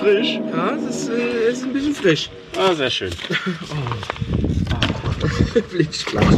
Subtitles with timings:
[0.00, 0.38] frisch.
[0.52, 2.30] Ja, es ist, äh, ist ein bisschen frisch.
[2.56, 3.10] Ah, sehr schön.
[5.68, 6.36] Flitschklatsch.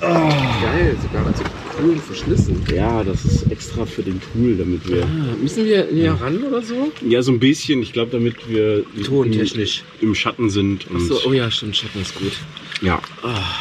[0.00, 1.44] Geil, sogar mit so
[1.76, 2.62] coolen Verschlüssen.
[2.74, 5.04] Ja, das ist extra für den Pool, damit wir.
[5.04, 6.92] Ah, müssen wir näher ran oder so?
[7.06, 7.82] Ja, so ein bisschen.
[7.82, 9.82] Ich glaube, damit wir Tontechnisch.
[10.00, 10.88] im, im Schatten sind.
[10.90, 12.32] Und So, oh ja, stimmt, Schatten ist gut.
[12.80, 13.00] Ja.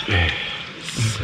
[0.07, 1.23] So,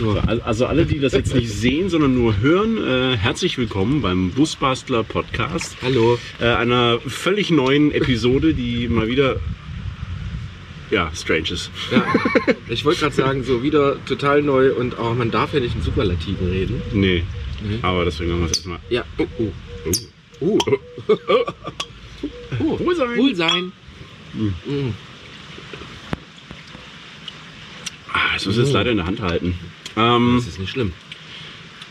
[0.00, 4.30] Al- Also alle, die das jetzt nicht sehen, sondern nur hören, äh, herzlich willkommen beim
[4.30, 5.76] Busbastler Podcast.
[5.82, 6.18] hallo.
[6.38, 9.36] Äh, einer völlig neuen Episode, die mal wieder
[10.90, 11.70] ja, strange ist.
[11.90, 12.04] Ja,
[12.68, 15.82] ich wollte gerade sagen, so wieder total neu und auch man darf ja nicht in
[15.82, 16.82] Superlativen reden.
[16.92, 17.24] Nee.
[17.66, 17.78] Nee.
[17.82, 18.78] Aber deswegen machen wir es erstmal.
[18.90, 19.04] Ja.
[19.16, 19.52] Oh, oh.
[20.40, 20.58] Oh.
[22.60, 22.78] oh.
[22.80, 23.16] Wohlsein.
[23.16, 23.72] Wohlsein.
[24.34, 24.90] Mm.
[28.12, 29.54] Ah, ich muss es leider in der Hand halten.
[29.96, 30.92] Ähm, Das ist nicht schlimm.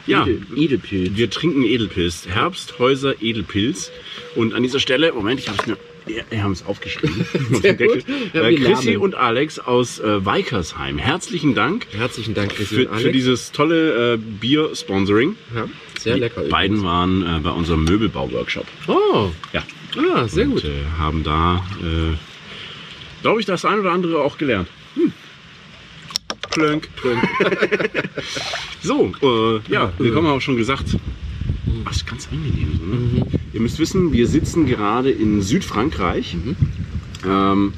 [0.07, 1.15] ja, Edel, Edelpilz.
[1.17, 2.27] wir trinken Edelpilz.
[2.27, 3.91] Herbsthäuser Edelpilz.
[4.35, 5.77] Und an dieser Stelle, Moment, ich habe es mir.
[6.07, 7.25] Ja, wir haben es aufgeschrieben.
[7.63, 10.99] äh, Chrissy und Alex aus äh, Weikersheim.
[10.99, 13.11] Herzlichen Dank Herzlichen Dank, Chrissy für, und für Alex.
[13.11, 15.35] dieses tolle äh, Bier-Sponsoring.
[15.55, 15.67] ja,
[15.99, 16.43] sehr lecker.
[16.43, 18.67] Die beiden waren äh, bei unserem Möbelbau-Workshop.
[18.87, 19.63] Oh, Ja.
[20.13, 20.65] ah, sehr und, gut.
[20.65, 20.69] Äh,
[20.99, 22.15] haben da, äh,
[23.23, 24.67] glaube ich, das ein oder andere auch gelernt.
[26.55, 26.61] Hm.
[26.61, 26.89] Klönk.
[28.81, 30.95] So, äh, ja, wir haben auch schon gesagt,
[31.85, 32.77] das ist ganz angenehm.
[32.79, 32.95] So, ne?
[32.95, 33.23] Mhm.
[33.53, 36.37] Ihr müsst wissen, wir sitzen gerade in Südfrankreich.
[37.27, 37.73] Ähm,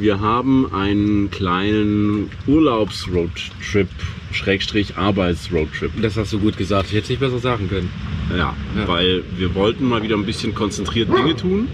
[0.00, 3.88] wir haben einen kleinen Urlaubsroadtrip,
[4.32, 5.92] Schrägstrich Arbeitsroadtrip.
[6.02, 6.86] Das hast du gut gesagt.
[6.88, 7.90] Ich hätte es nicht besser sagen können.
[8.30, 8.88] Ja, Ja.
[8.88, 11.68] weil wir wollten mal wieder ein bisschen konzentriert Dinge tun.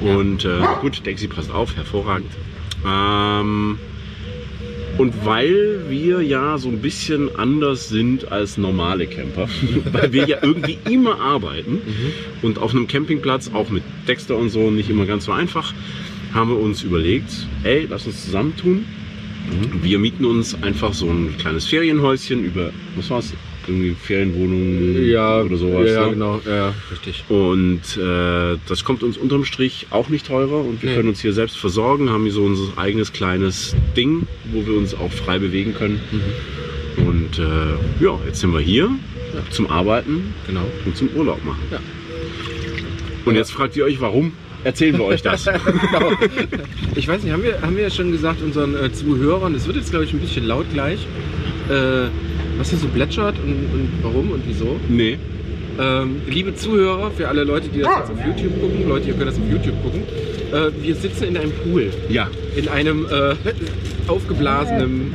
[0.00, 2.30] Und äh, gut, Dexy passt auf, hervorragend.
[2.86, 3.78] Ähm,
[4.96, 9.48] und weil wir ja so ein bisschen anders sind als normale Camper,
[9.92, 11.80] weil wir ja irgendwie immer arbeiten
[12.42, 15.74] und auf einem Campingplatz, auch mit Dexter und so, nicht immer ganz so einfach,
[16.34, 17.30] haben wir uns überlegt,
[17.64, 18.84] ey, lass uns zusammentun.
[19.82, 23.32] Wir mieten uns einfach so ein kleines Ferienhäuschen über, was war's?
[23.68, 25.90] Irgendwie Ferienwohnung oder sowas.
[25.90, 26.12] Ja, ne?
[26.12, 26.40] genau.
[26.46, 27.24] Ja, ja, richtig.
[27.28, 30.96] Und äh, das kommt uns unterm Strich auch nicht teurer und wir Nee.
[30.96, 34.94] können uns hier selbst versorgen, haben hier so unser eigenes kleines Ding, wo wir uns
[34.94, 36.00] auch frei bewegen können.
[36.10, 37.06] Mhm.
[37.06, 38.90] Und äh, ja, jetzt sind wir hier
[39.50, 40.64] zum Arbeiten Genau.
[40.86, 41.62] und zum Urlaub machen.
[41.70, 41.78] Ja.
[43.24, 44.32] Und jetzt fragt ihr euch, warum
[44.64, 45.44] erzählen wir euch das?
[45.90, 46.12] genau.
[46.96, 49.76] Ich weiß nicht, haben wir, haben wir ja schon gesagt unseren äh, Zuhörern, es wird
[49.76, 51.06] jetzt glaube ich ein bisschen laut gleich,
[51.68, 52.06] äh,
[52.58, 54.78] was hier so plätschert und, und warum und wieso.
[54.88, 55.16] nee.
[55.80, 59.28] Ähm, liebe Zuhörer, für alle Leute, die das jetzt auf YouTube gucken, Leute, ihr könnt
[59.28, 60.02] das auf YouTube gucken,
[60.52, 63.36] äh, wir sitzen in einem Pool, Ja, in einem äh,
[64.08, 65.14] aufgeblasenen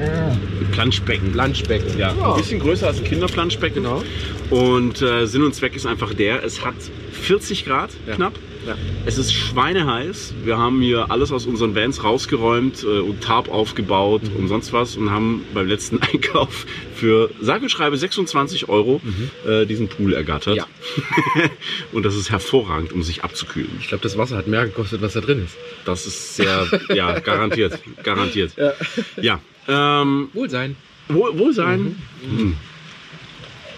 [0.72, 1.34] Planschbecken.
[1.34, 1.98] Planschbecken.
[2.00, 3.84] Ja, ein bisschen größer als ein Kinderplanschbecken.
[3.84, 4.04] Genau.
[4.52, 6.76] Und äh, Sinn und Zweck ist einfach der, es hat
[7.12, 8.16] 40 Grad Ja.
[8.16, 8.34] knapp.
[8.66, 8.78] Ja.
[9.06, 10.34] Es ist schweineheiß.
[10.46, 14.36] Wir haben hier alles aus unseren Vans rausgeräumt äh, und Tarp aufgebaut Mhm.
[14.38, 16.66] und sonst was und haben beim letzten Einkauf
[16.96, 19.02] für sage und schreibe 26 Euro
[19.46, 20.56] äh, diesen Pool ergattert.
[20.56, 21.42] Mhm.
[21.42, 21.50] Ja.
[21.92, 23.72] und das ist hervorragend, um sich abzukühlen.
[23.80, 25.56] Ich glaube, das Wasser hat mehr gekostet, was da drin ist.
[25.86, 27.80] Das ist sehr, ja, garantiert.
[28.04, 28.54] Garantiert.
[28.56, 28.74] Ja.
[29.22, 30.02] Ja.
[30.02, 30.76] Ähm, Wohlsein.
[31.10, 31.98] Wohl, Wohlsein.
[32.26, 32.56] Hm.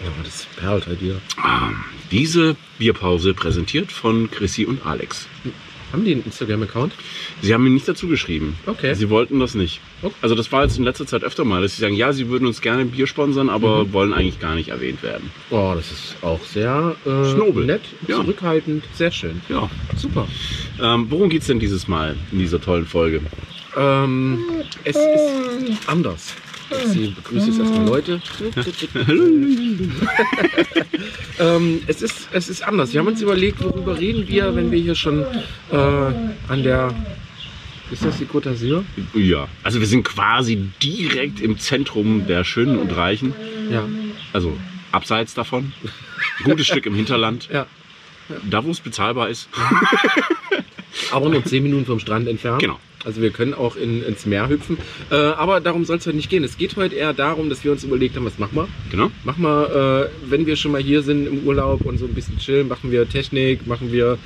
[0.04, 1.16] Ja, das perlt halt wieder.
[2.10, 5.26] Diese Bierpause präsentiert von Chrissy und Alex.
[5.92, 6.92] Haben die einen Instagram-Account?
[7.42, 8.56] Sie haben mir nicht dazu geschrieben.
[8.66, 8.92] Okay.
[8.94, 9.80] Sie wollten das nicht.
[10.02, 10.14] Okay.
[10.20, 12.46] Also das war jetzt in letzter Zeit öfter mal, dass sie sagen, ja, sie würden
[12.46, 13.92] uns gerne Bier sponsern, aber Mhm.
[13.92, 15.30] wollen eigentlich gar nicht erwähnt werden.
[15.50, 17.64] Oh, das ist auch sehr äh, Schnobel.
[17.66, 18.16] nett, Ja.
[18.16, 19.40] zurückhaltend, sehr schön.
[19.48, 19.70] Ja.
[19.96, 20.26] Super.
[20.82, 23.20] Ähm, worum geht's denn dieses Mal in dieser tollen Folge?
[23.76, 24.40] Ähm,
[24.84, 26.34] es ist anders.
[26.94, 28.20] Ich begrüße jetzt erstmal Leute.
[31.38, 32.92] ähm, es, ist, es ist anders.
[32.92, 35.24] Wir haben uns überlegt, worüber reden wir, wenn wir hier schon
[35.70, 36.94] äh, an der.
[37.90, 38.82] Ist das die Côte d'Azur?
[39.14, 39.46] Ja.
[39.62, 43.32] Also wir sind quasi direkt im Zentrum der Schönen und Reichen.
[43.70, 43.84] Ja.
[44.32, 44.56] Also
[44.90, 45.72] abseits davon.
[46.42, 47.48] Gutes Stück im Hinterland.
[47.52, 47.66] ja.
[48.50, 49.48] Da, wo es bezahlbar ist.
[51.12, 52.60] Aber nur 10 Minuten vom Strand entfernt.
[52.60, 52.80] Genau.
[53.06, 54.78] Also wir können auch in, ins Meer hüpfen.
[55.10, 56.42] Äh, aber darum soll es heute nicht gehen.
[56.42, 58.68] Es geht heute eher darum, dass wir uns überlegt haben, was machen wir?
[58.90, 59.12] Genau.
[59.24, 62.38] Machen wir, äh, wenn wir schon mal hier sind im Urlaub und so ein bisschen
[62.38, 64.18] chillen, machen wir Technik, machen wir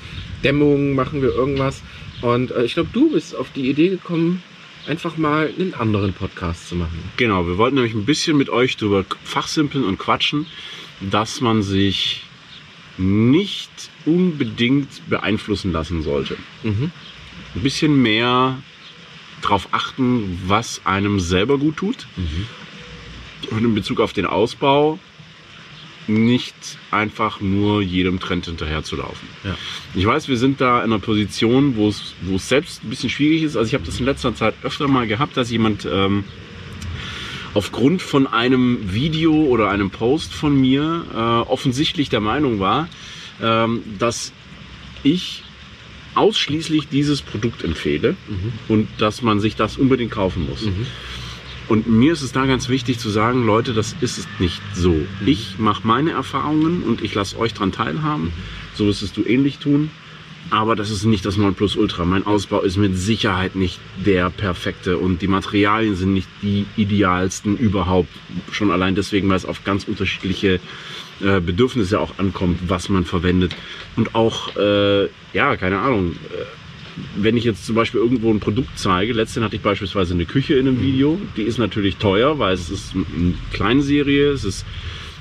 [0.43, 1.82] Dämmung, machen wir irgendwas.
[2.23, 4.43] Und äh, ich glaube, du bist auf die Idee gekommen,
[4.87, 6.99] einfach mal einen anderen Podcast zu machen.
[7.19, 10.47] Genau, wir wollten nämlich ein bisschen mit euch drüber fachsimpeln und quatschen,
[11.03, 12.23] dass man sich
[12.97, 13.71] nicht
[14.06, 16.37] unbedingt beeinflussen lassen sollte.
[16.62, 16.91] Mhm.
[17.55, 18.59] Ein bisschen mehr
[19.43, 22.07] darauf achten, was einem selber gut tut.
[23.51, 24.99] Und in Bezug auf den Ausbau
[26.07, 26.55] nicht
[26.91, 29.29] einfach nur jedem Trend hinterherzulaufen.
[29.45, 29.57] Ja.
[29.95, 33.11] Ich weiß, wir sind da in einer Position, wo es, wo es selbst ein bisschen
[33.11, 33.57] schwierig ist.
[33.57, 36.25] Also ich habe das in letzter Zeit öfter mal gehabt, dass jemand ähm,
[37.55, 42.89] aufgrund von einem Video oder einem Post von mir äh, offensichtlich der Meinung war,
[43.41, 44.33] ähm, dass
[45.03, 45.45] ich
[46.20, 48.52] ausschließlich dieses Produkt empfehle Mhm.
[48.69, 50.62] und dass man sich das unbedingt kaufen muss.
[50.67, 50.87] Mhm.
[51.69, 54.94] Und mir ist es da ganz wichtig zu sagen, Leute, das ist es nicht so.
[55.25, 58.32] Ich mache meine Erfahrungen und ich lasse euch dran teilhaben.
[58.75, 59.90] So wirst du ähnlich tun.
[60.49, 62.05] Aber das ist nicht das Nonplusultra.
[62.05, 67.56] Mein Ausbau ist mit Sicherheit nicht der perfekte und die Materialien sind nicht die idealsten
[67.56, 68.08] überhaupt.
[68.50, 70.58] Schon allein deswegen, weil es auf ganz unterschiedliche
[71.22, 73.55] äh, Bedürfnisse auch ankommt, was man verwendet.
[73.96, 76.44] Und auch, äh, ja, keine Ahnung, äh,
[77.17, 80.55] wenn ich jetzt zum Beispiel irgendwo ein Produkt zeige, letztens hatte ich beispielsweise eine Küche
[80.55, 84.67] in einem Video, die ist natürlich teuer, weil es ist eine Kleinserie, es ist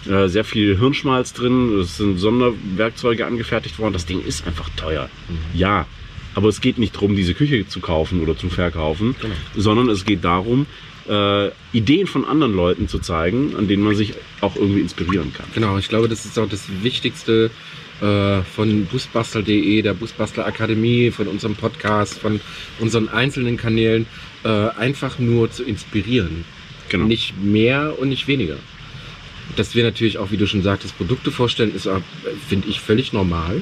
[0.09, 5.09] äh, sehr viel Hirnschmalz drin, es sind Sonderwerkzeuge angefertigt worden, das Ding ist einfach teuer.
[5.53, 5.85] Ja,
[6.35, 9.33] aber es geht nicht darum, diese Küche zu kaufen oder zu verkaufen, Genau.
[9.55, 10.65] sondern es geht darum,
[11.09, 15.47] äh, Ideen von anderen Leuten zu zeigen, an denen man sich auch irgendwie inspirieren kann.
[15.53, 17.51] Genau, ich glaube, das ist auch das Wichtigste
[18.01, 22.39] äh, von busbastel.de, der Busbastler Akademie, von unserem Podcast, von
[22.79, 24.05] unseren einzelnen Kanälen,
[24.43, 26.45] äh, einfach nur zu inspirieren.
[26.89, 27.05] Genau.
[27.05, 28.55] Nicht mehr und nicht weniger.
[29.55, 31.99] Dass wir natürlich auch, wie du schon sagtest, Produkte vorstellen, ist, äh,
[32.47, 33.61] finde ich, völlig normal.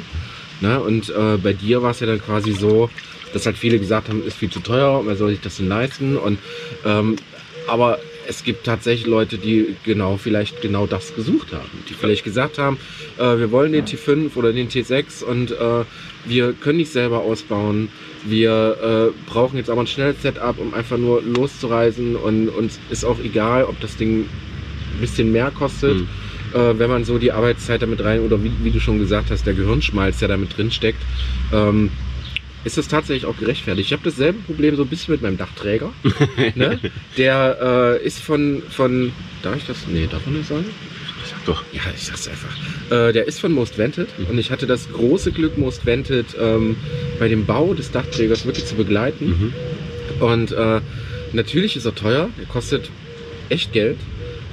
[0.62, 0.80] Ne?
[0.80, 2.90] Und äh, bei dir war es ja dann quasi so,
[3.34, 6.18] dass halt viele gesagt haben, ist viel zu teuer, wer soll sich das denn leisten?
[6.18, 6.40] Und
[6.86, 7.16] ähm,
[7.68, 12.58] aber es gibt tatsächlich Leute, die genau vielleicht genau das gesucht haben, die vielleicht gesagt
[12.58, 12.78] haben,
[13.18, 15.86] äh, wir wollen den T5 oder den T6 und äh,
[16.26, 17.90] wir können nicht selber ausbauen.
[18.26, 23.06] Wir äh, brauchen jetzt aber ein schnelles Setup, um einfach nur loszureisen und uns ist
[23.06, 26.08] auch egal, ob das Ding ein bisschen mehr kostet, Mhm.
[26.54, 29.46] äh, wenn man so die Arbeitszeit damit rein oder wie, wie du schon gesagt hast,
[29.46, 31.02] der Gehirnschmalz, der damit drin steckt.
[31.54, 31.92] Ähm,
[32.68, 33.88] ist das tatsächlich auch gerechtfertigt.
[33.88, 35.92] Ich habe dasselbe Problem so ein bisschen mit meinem Dachträger.
[36.56, 36.80] ne?
[37.18, 39.12] Der äh, ist von, von,
[39.42, 39.78] darf ich das?
[39.88, 40.66] Nee, darf man das sagen?
[41.26, 41.64] Sag doch.
[41.74, 42.56] Ja, ich sag's einfach.
[42.92, 44.26] Äh, der ist von Most Vented Mhm.
[44.28, 46.76] und ich hatte das große Glück, Most Vented ähm,
[47.20, 49.54] bei dem Bau des Dachträgers wirklich zu begleiten.
[50.20, 50.24] Mhm.
[50.24, 50.82] Und äh,
[51.34, 52.90] natürlich ist er teuer, er kostet
[53.50, 53.98] echt Geld.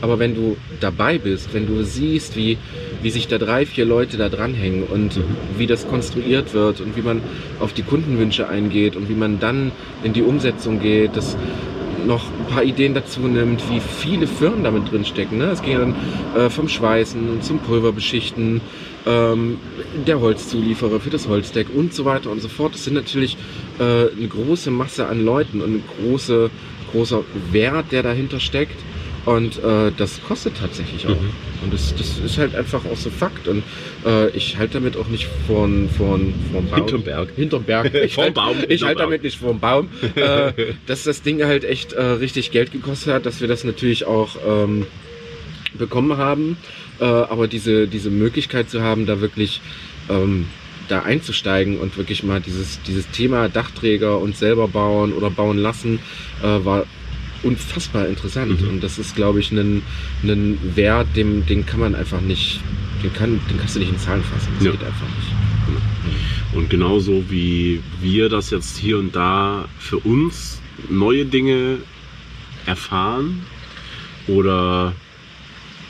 [0.04, 2.58] Aber wenn du dabei bist, wenn du siehst, wie,
[3.00, 5.18] wie sich da drei, vier Leute da dranhängen und
[5.56, 7.22] wie das konstruiert wird und wie man
[7.58, 9.72] auf die Kundenwünsche eingeht und wie man dann
[10.02, 11.38] in die Umsetzung geht, das
[12.06, 15.38] noch ein paar Ideen dazu nimmt, wie viele Firmen damit drin stecken.
[15.38, 15.44] Ne?
[15.46, 15.94] Es ging dann
[16.36, 18.60] äh, vom Schweißen zum Pulverbeschichten,
[19.06, 19.56] ähm,
[20.06, 22.74] der Holzzulieferer für das Holzdeck und so weiter und so fort.
[22.74, 23.38] Das sind natürlich
[23.78, 26.50] äh, eine große Masse an Leuten und ein große,
[26.92, 27.22] großer
[27.52, 28.76] Wert, der dahinter steckt.
[29.24, 31.20] Und äh, das kostet tatsächlich auch.
[31.20, 31.30] Mhm.
[31.62, 33.48] Und das, das ist halt einfach auch so Fakt.
[33.48, 33.62] Und
[34.04, 36.74] äh, ich halte damit auch nicht von, von, vom Baum.
[36.74, 37.28] Hinterm Berg.
[37.34, 37.94] Hinterm Berg.
[38.04, 38.98] Ich Vom halt, halte Baum.
[38.98, 39.88] damit nicht vom Baum.
[40.14, 40.52] äh,
[40.86, 44.36] dass das Ding halt echt äh, richtig Geld gekostet hat, dass wir das natürlich auch
[44.46, 44.86] ähm,
[45.78, 46.58] bekommen haben.
[47.00, 49.60] Äh, aber diese, diese Möglichkeit zu haben, da wirklich
[50.10, 50.46] ähm,
[50.88, 55.98] da einzusteigen und wirklich mal dieses, dieses Thema Dachträger und selber bauen oder bauen lassen,
[56.42, 56.84] äh, war
[57.44, 58.60] unfassbar interessant.
[58.60, 58.68] Mhm.
[58.68, 59.82] Und das ist, glaube ich, ein,
[60.22, 62.60] ein Wert, dem, den kann man einfach nicht,
[63.02, 64.48] den, kann, den kannst du nicht in Zahlen fassen.
[64.56, 64.70] Das Ja.
[64.72, 66.54] geht einfach nicht.
[66.54, 71.78] Und genauso wie wir das jetzt hier und da für uns neue Dinge
[72.66, 73.42] erfahren
[74.28, 74.92] oder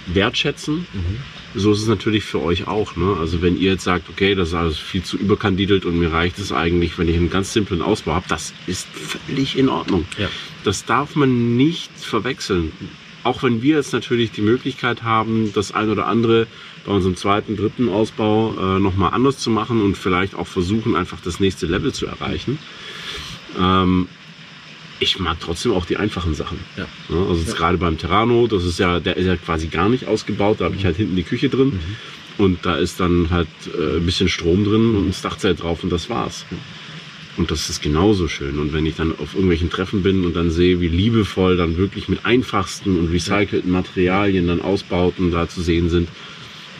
[0.06, 0.86] wertschätzen,
[1.54, 2.96] so ist es natürlich für euch auch.
[2.96, 3.16] Ne?
[3.18, 6.38] Also wenn ihr jetzt sagt, okay, das ist alles viel zu überkandidelt und mir reicht
[6.38, 10.06] es eigentlich, wenn ich einen ganz simplen Ausbau habe, das ist völlig in Ordnung.
[10.18, 10.28] Ja.
[10.64, 12.72] Das darf man nicht verwechseln.
[13.22, 16.46] Auch wenn wir jetzt natürlich die Möglichkeit haben, das ein oder andere
[16.84, 21.20] bei unserem zweiten, dritten Ausbau äh, nochmal anders zu machen und vielleicht auch versuchen, einfach
[21.20, 22.58] das nächste Level zu erreichen.
[23.58, 24.08] Ähm,
[25.04, 26.58] ich mag trotzdem auch die einfachen Sachen.
[26.76, 26.86] Ja.
[27.08, 27.54] Ja, also jetzt Ja.
[27.56, 30.60] gerade beim Terrano, das ist ja, der ist ja quasi gar nicht ausgebaut.
[30.60, 31.78] Da habe ich halt hinten die Küche drin
[32.38, 35.90] und da ist dann halt äh, ein bisschen Strom drin und ein Dachzelt drauf und
[35.90, 36.44] das war's.
[37.36, 38.60] Und das ist genauso schön.
[38.60, 42.08] Und wenn ich dann auf irgendwelchen Treffen bin und dann sehe, wie liebevoll dann wirklich
[42.08, 46.08] mit einfachsten und recycelten Materialien dann Ausbauten da zu sehen sind,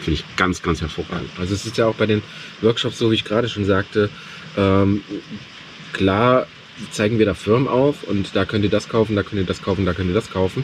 [0.01, 1.29] finde ich ganz, ganz hervorragend.
[1.37, 2.21] Also es ist ja auch bei den
[2.61, 4.09] Workshops so, wie ich gerade schon sagte,
[4.55, 5.01] ähm,
[5.91, 6.47] klar
[6.91, 9.61] zeigen wir da Firmen auf und da könnt ihr das kaufen, da könnt ihr das
[9.61, 10.63] kaufen, da könnt ihr das kaufen.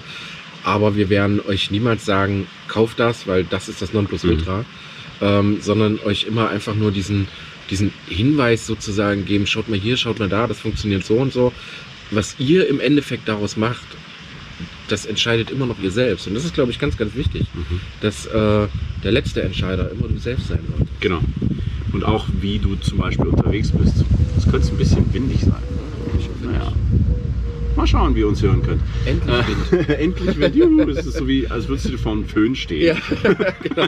[0.63, 4.63] Aber wir werden euch niemals sagen, kauft das, weil das ist das Nonplusultra,
[5.21, 7.27] ähm, sondern euch immer einfach nur diesen,
[7.69, 11.51] diesen Hinweis sozusagen geben, schaut mal hier, schaut mal da, das funktioniert so und so.
[12.11, 13.85] Was ihr im Endeffekt daraus macht,
[14.89, 16.27] das entscheidet immer noch ihr selbst.
[16.27, 17.79] Und das ist, glaube ich, ganz, ganz wichtig, Mhm.
[18.01, 18.67] dass äh,
[19.03, 20.89] der letzte Entscheider immer du selbst sein wird.
[20.99, 21.21] Genau.
[21.93, 24.03] Und auch wie du zum Beispiel unterwegs bist.
[24.37, 25.70] Es könnte ein bisschen windig sein.
[27.81, 28.79] Mal schauen, wie ihr uns hören könnt.
[29.05, 29.89] Endlich Wind.
[29.89, 30.55] Endlich Wind.
[30.55, 32.95] Juhu, Es ist so wie, als würdest du vor einem Föhn stehen.
[32.95, 32.95] Ja,
[33.63, 33.87] genau.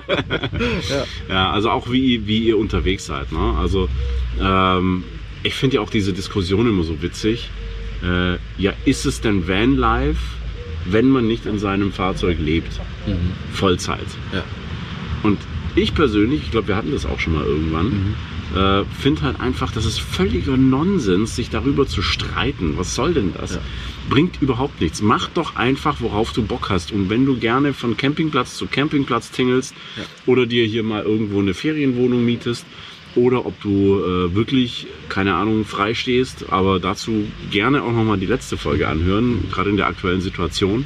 [1.30, 3.32] Ja, also auch wie, wie ihr unterwegs seid.
[3.32, 3.54] Ne?
[3.60, 3.88] Also
[4.42, 5.04] ähm,
[5.44, 7.52] ich finde ja auch diese Diskussion immer so witzig.
[8.04, 10.18] Äh, ja, ist es denn Vanlife,
[10.86, 12.72] wenn man nicht in seinem Fahrzeug lebt?
[13.06, 13.14] Mhm.
[13.54, 14.00] Vollzeit.
[14.34, 14.44] Ja.
[15.22, 15.38] Und
[15.76, 18.16] ich persönlich, ich glaube, wir hatten das auch schon mal irgendwann, Mhm.
[18.56, 22.78] Äh, finde halt einfach, das ist völliger Nonsens, sich darüber zu streiten.
[22.78, 23.56] Was soll denn das?
[23.56, 23.62] Ja.
[24.10, 25.02] Bringt überhaupt nichts.
[25.02, 26.92] Mach doch einfach, worauf du Bock hast.
[26.92, 30.04] Und wenn du gerne von Campingplatz zu Campingplatz tingelst Ja.
[30.26, 32.66] oder dir hier mal irgendwo eine Ferienwohnung mietest
[33.16, 38.26] oder ob du äh, wirklich, keine Ahnung, frei stehst, aber dazu gerne auch nochmal die
[38.26, 40.86] letzte Folge anhören, gerade in der aktuellen Situation.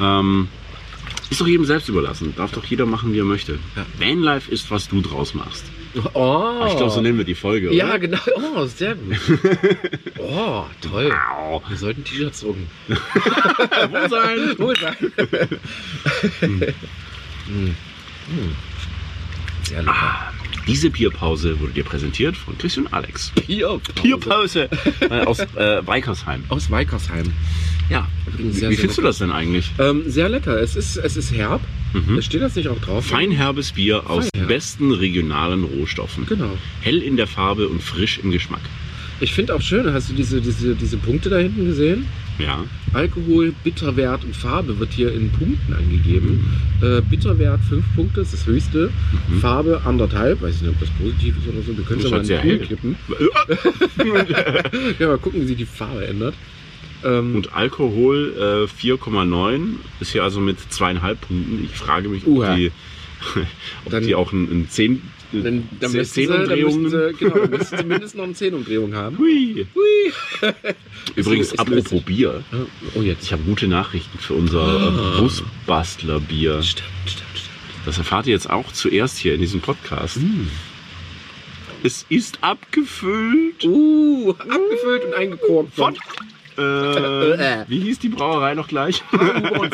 [0.00, 0.48] Ähm,
[1.30, 2.34] ist doch jedem selbst überlassen.
[2.36, 3.58] Darf doch jeder machen, wie er möchte.
[3.74, 3.86] Ja.
[3.98, 5.64] Vanlife ist, was du draus machst.
[6.14, 6.64] Oh.
[6.68, 7.72] Ich glaube, so nennen wir die Folge.
[7.72, 7.98] Ja, oder?
[7.98, 8.18] genau.
[8.36, 9.16] Oh, sehr gut.
[10.18, 11.12] Oh, toll.
[11.12, 11.62] Au.
[11.68, 12.66] Wir sollten T-Shirts drucken.
[12.88, 14.58] Wohlsein.
[14.58, 14.96] Wohlsein.
[16.40, 16.60] Hm.
[17.46, 17.76] Hm.
[19.62, 20.32] Sehr lecker.
[20.66, 23.30] Diese Bierpause wurde dir präsentiert von Christian und Alex.
[23.46, 23.80] Bier.
[24.02, 24.68] Bierpause
[25.00, 26.42] äh, aus äh, Weikersheim.
[26.48, 27.32] Aus Weikersheim.
[27.88, 28.08] Ja.
[28.36, 29.70] Sehr, wie sehr findest du das denn eigentlich?
[29.78, 30.60] Ähm, sehr lecker.
[30.60, 31.60] Es ist, es ist herb.
[31.92, 32.20] Mhm.
[32.20, 33.06] Steht das nicht auch drauf?
[33.06, 34.48] Feinherbes Bier aus Feinherb.
[34.48, 36.26] besten regionalen Rohstoffen.
[36.26, 36.56] Genau.
[36.80, 38.60] Hell in der Farbe und frisch im Geschmack.
[39.20, 42.06] Ich finde auch schön, hast du diese, diese, diese Punkte da hinten gesehen?
[42.38, 42.64] Ja.
[42.92, 46.44] Alkohol, Bitterwert und Farbe wird hier in Punkten angegeben.
[46.82, 48.90] Äh, Bitterwert 5 Punkte, ist das höchste.
[49.28, 49.40] Mhm.
[49.40, 51.74] Farbe anderthalb, weiß ich nicht, ob das positiv ist oder so.
[51.74, 52.96] Wir können Das es ja mal den Pool kippen.
[54.98, 56.34] Ja, mal gucken, wie sich die Farbe ändert.
[57.04, 61.64] Ähm, Und Alkohol äh, 4,9 ist hier also mit zweieinhalb Punkten.
[61.64, 62.54] Ich frage mich, ob Uha.
[62.56, 62.70] die,
[63.84, 67.12] ob Dann- die auch ein, ein 10, dann, dann, Zehn- müssten sie, dann, müssten sie,
[67.18, 69.18] genau, dann müssten sie mindestens noch eine Zehnumdrehung haben.
[69.18, 69.66] Hui.
[69.74, 70.12] Hui.
[71.16, 72.02] Übrigens, apropos.
[72.02, 72.44] Bier.
[72.94, 73.24] Oh, jetzt.
[73.24, 76.62] Ich habe gute Nachrichten für unser äh, Busbastler-Bier.
[76.62, 77.50] Stimmt, stimmt, stimmt.
[77.84, 80.18] Das erfahrt ihr jetzt auch zuerst hier in diesem Podcast.
[80.18, 80.46] Mm.
[81.82, 83.64] Es ist abgefüllt.
[83.64, 85.74] Uh, abgefüllt und eingekorkt.
[85.74, 85.94] Von.
[86.56, 89.02] Äh, wie hieß die Brauerei noch gleich?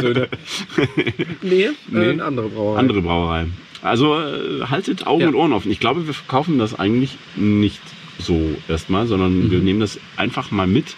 [0.01, 0.29] Söhne.
[1.43, 2.05] nee, Nee.
[2.05, 2.79] Äh, eine andere Brauerei.
[2.79, 3.47] Andere Brauerei.
[3.83, 5.29] Also äh, haltet Augen Ja.
[5.29, 5.71] und Ohren offen.
[5.71, 7.81] Ich glaube, wir verkaufen das eigentlich nicht
[8.19, 9.65] so erstmal, sondern wir Mhm.
[9.65, 10.95] nehmen das einfach mal mit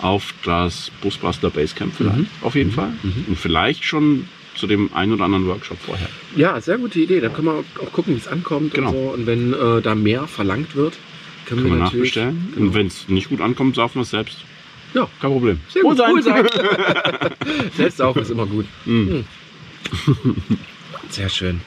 [0.00, 2.18] auf das Busbuster Basecamp vielleicht.
[2.18, 2.26] Mhm.
[2.42, 2.90] Auf jeden Fall.
[3.02, 3.24] Mhm.
[3.28, 6.08] Und vielleicht schon zu dem einen oder anderen Workshop vorher.
[6.36, 7.20] Ja, sehr gute Idee.
[7.20, 8.90] Dann können wir auch gucken, wie es ankommt Genau.
[8.90, 9.00] und so.
[9.14, 10.94] Und wenn äh, da mehr verlangt wird,
[11.46, 12.48] können Können wir wir nachbestellen.
[12.54, 12.66] Genau.
[12.66, 14.38] Und wenn es nicht gut ankommt, saufen wir es selbst.
[14.94, 15.08] Ja.
[15.20, 15.60] Kein Problem.
[15.68, 16.46] Sehr gut, cool sein.
[17.76, 18.66] Selbst auch ist immer gut.
[18.84, 19.24] Mhm.
[21.10, 21.60] Sehr schön.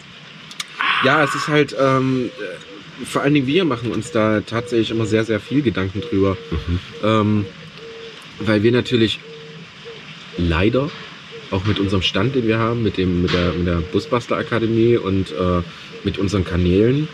[1.04, 5.06] Ja, es ist halt, ähm, äh, vor allen Dingen wir machen uns da tatsächlich immer
[5.06, 6.38] sehr, sehr viel Gedanken drüber.
[6.52, 6.80] Mhm.
[7.04, 7.46] Ähm,
[8.40, 9.20] weil wir natürlich
[10.38, 10.90] leider
[11.50, 14.98] auch mit unserem Stand, den wir haben, mit, dem, mit der, mit der Busbastler Akademie
[14.98, 15.62] und äh,
[16.04, 17.08] mit unseren Kanälen,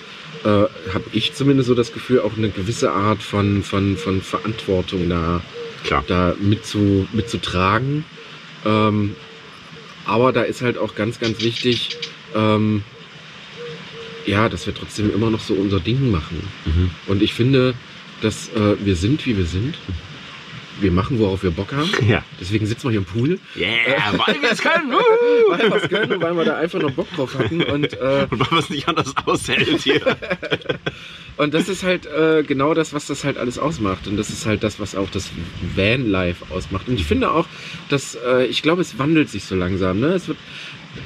[0.44, 5.10] äh, habe ich zumindest so das Gefühl, auch eine gewisse Art von, von, von Verantwortung
[5.10, 5.42] da
[5.84, 6.04] Klar.
[6.08, 8.06] da mitzu, mitzutragen.
[8.66, 9.16] Ähm,
[10.06, 11.98] aber da ist halt auch ganz, ganz wichtig,
[12.36, 12.84] ähm,
[14.26, 16.42] ja, dass wir trotzdem immer noch so unser Ding machen.
[16.66, 16.92] Mhm.
[17.08, 17.74] Und ich finde,
[18.22, 19.76] dass äh, wir sind, wie wir sind.
[20.80, 21.90] Wir machen, worauf wir Bock haben.
[22.08, 22.24] Ja.
[22.40, 24.92] Deswegen sitzen wir hier im Pool, Yeah, weil wir es können.
[25.50, 27.64] weil wir es können, weil wir da einfach noch Bock drauf hatten.
[27.64, 30.02] Und, äh, Und weil es nicht anders aushält hier.
[31.38, 34.08] und das ist halt äh, genau das, was das halt alles ausmacht.
[34.08, 35.30] Und das ist halt das, was auch das
[35.76, 36.88] Van-Life ausmacht.
[36.88, 37.48] Und ich finde auch,
[37.90, 40.00] dass, äh, ich glaube, es wandelt sich so langsam.
[40.00, 40.08] Ne?
[40.08, 40.38] Es wird,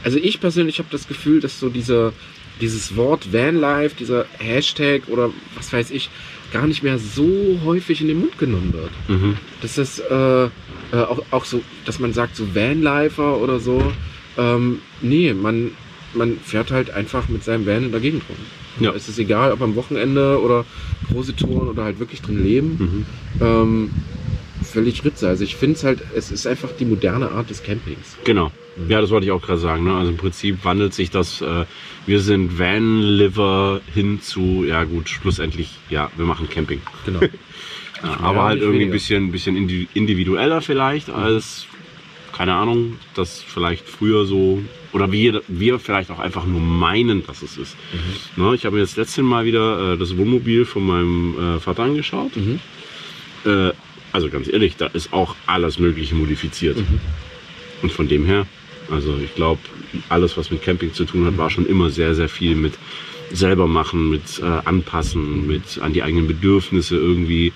[0.03, 2.13] also ich persönlich habe das Gefühl, dass so diese,
[2.59, 6.09] dieses Wort Vanlife, dieser Hashtag oder was weiß ich,
[6.51, 8.91] gar nicht mehr so häufig in den Mund genommen wird.
[9.07, 9.37] Mhm.
[9.61, 10.49] Das ist äh, äh,
[10.91, 13.81] auch, auch so, dass man sagt, so Vanlifer oder so.
[14.37, 15.71] Ähm, nee, man,
[16.13, 18.37] man fährt halt einfach mit seinem Van in der Gegend rum.
[18.79, 18.91] Ja.
[18.93, 20.65] Es ist egal, ob am Wochenende oder
[21.11, 23.05] große Touren oder halt wirklich drin leben.
[23.39, 23.45] Mhm.
[23.45, 23.89] Ähm,
[24.63, 25.27] völlig Ritze.
[25.27, 28.17] Also ich finde es halt, es ist einfach die moderne Art des Campings.
[28.23, 28.51] Genau.
[28.87, 29.83] Ja, das wollte ich auch gerade sagen.
[29.83, 29.93] Ne?
[29.95, 31.65] Also im Prinzip wandelt sich das, äh,
[32.05, 36.81] wir sind Van-Liver hin zu, ja gut, schlussendlich, ja, wir machen Camping.
[37.05, 37.19] Genau.
[38.03, 41.67] Ja, aber halt irgendwie ein bisschen, bisschen indi- individueller vielleicht als,
[42.35, 47.43] keine Ahnung, das vielleicht früher so, oder wir, wir vielleicht auch einfach nur meinen, dass
[47.43, 47.77] es ist.
[48.37, 48.55] Ne?
[48.55, 52.35] Ich habe mir jetzt letztes Mal wieder äh, das Wohnmobil von meinem äh, Vater angeschaut.
[52.35, 52.59] Mhm.
[53.45, 53.71] Äh,
[54.13, 56.77] also ganz ehrlich, da ist auch alles Mögliche modifiziert.
[56.77, 56.99] Mhm.
[57.83, 58.47] Und von dem her,
[58.91, 59.61] also ich glaube,
[60.09, 62.73] alles, was mit Camping zu tun hat, war schon immer sehr, sehr viel mit
[63.31, 67.53] selber machen, mit äh, anpassen, mit an die eigenen Bedürfnisse irgendwie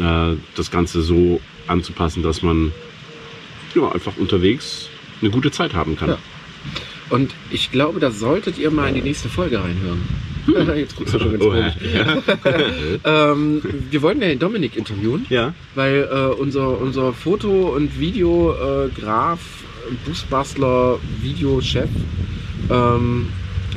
[0.00, 2.72] äh, das Ganze so anzupassen, dass man
[3.74, 4.88] ja, einfach unterwegs
[5.20, 6.10] eine gute Zeit haben kann.
[6.10, 6.18] Ja.
[7.10, 10.02] Und ich glaube, da solltet ihr mal in die nächste Folge reinhören.
[10.76, 11.74] Jetzt guckst du schon ganz Oh, komisch.
[13.04, 15.54] ähm, wir wollten ja den Dominik interviewen, ja.
[15.74, 19.38] weil äh, unser, unser Foto- und Videograf,
[20.06, 21.88] Buchbastler, Videochef
[22.70, 23.28] ähm,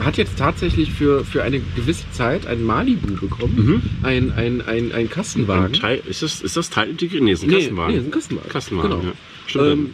[0.01, 3.55] hat jetzt tatsächlich für, für eine gewisse Zeit ein Malibu bekommen.
[3.55, 3.81] Mhm.
[4.03, 5.65] Ein, ein, ein, ein Kastenwagen.
[5.67, 7.23] Ein Teil, ist, das, ist das Teil integriert?
[7.23, 7.93] Nee, ist ein Nee, Kastenwagen.
[7.93, 8.49] Nee, ist ein Kastenwagen.
[8.49, 9.03] Kastenwagen, Genau.
[9.03, 9.11] ja.
[9.47, 9.65] Stimmt.
[9.67, 9.89] Ähm,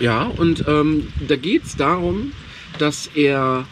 [0.00, 2.32] Ja, und ähm, da geht es darum,
[2.78, 3.66] dass er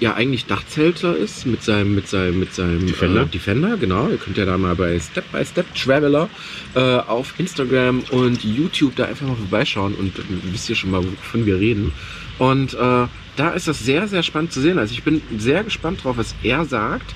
[0.00, 3.22] ja eigentlich Dachzelter ist mit seinem, mit seinem, mit seinem Defender.
[3.22, 4.08] Äh, Defender, genau.
[4.08, 6.28] Ihr könnt ja da mal bei Step by Step Traveler
[6.74, 10.22] äh, auf Instagram und YouTube da einfach mal vorbeischauen und äh,
[10.52, 11.92] wisst ihr schon mal, wovon wir reden.
[12.38, 14.78] Und äh, da ist das sehr, sehr spannend zu sehen.
[14.78, 17.14] Also ich bin sehr gespannt drauf, was er sagt,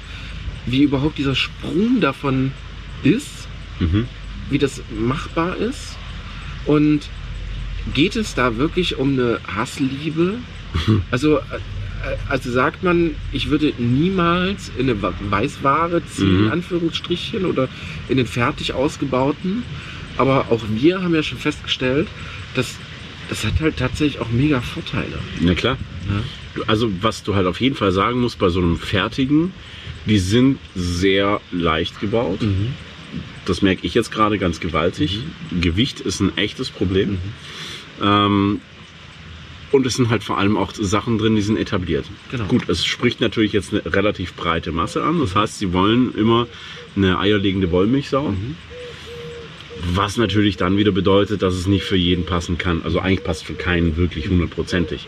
[0.66, 2.52] wie überhaupt dieser Sprung davon
[3.02, 3.38] ist
[3.80, 4.06] mhm.
[4.50, 5.96] wie das machbar ist
[6.66, 7.08] und
[7.94, 10.38] geht es da wirklich um eine Hassliebe?
[11.10, 11.42] Also, äh,
[12.28, 16.46] also sagt man, ich würde niemals in eine Wa- Weißware ziehen, Mhm.
[16.46, 17.68] in Anführungsstrichen, oder
[18.08, 19.62] in den fertig ausgebauten.
[20.16, 22.08] Aber auch wir haben ja schon festgestellt,
[22.54, 22.74] dass
[23.28, 25.18] das hat halt tatsächlich auch mega Vorteile.
[25.40, 25.76] Na klar.
[26.08, 26.62] Ja.
[26.66, 29.52] Also was du halt auf jeden Fall sagen musst bei so einem fertigen,
[30.06, 32.40] die sind sehr leicht gebaut.
[32.42, 32.68] Mhm.
[33.44, 35.20] Das merke ich jetzt gerade ganz gewaltig.
[35.60, 37.10] Gewicht ist ein echtes Problem.
[37.10, 37.18] Mhm.
[38.02, 38.60] Ähm,
[39.70, 42.06] und es sind halt vor allem auch Sachen drin, die sind etabliert.
[42.30, 42.46] Genau.
[42.46, 45.20] Gut, es spricht natürlich jetzt eine relativ breite Masse an.
[45.20, 46.46] Das heißt, sie wollen immer
[46.96, 48.30] eine eierlegende Wollmilchsau.
[48.30, 48.56] Mhm.
[49.94, 52.82] Was natürlich dann wieder bedeutet, dass es nicht für jeden passen kann.
[52.82, 55.06] Also eigentlich passt für keinen wirklich hundertprozentig.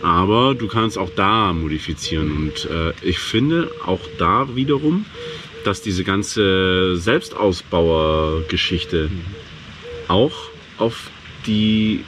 [0.00, 2.32] Aber du kannst auch da modifizieren.
[2.32, 5.04] Und äh, ich finde auch da wiederum,
[5.64, 9.10] dass diese ganze Selbstausbauer-Geschichte
[10.06, 11.10] auch auf
[11.46, 12.04] die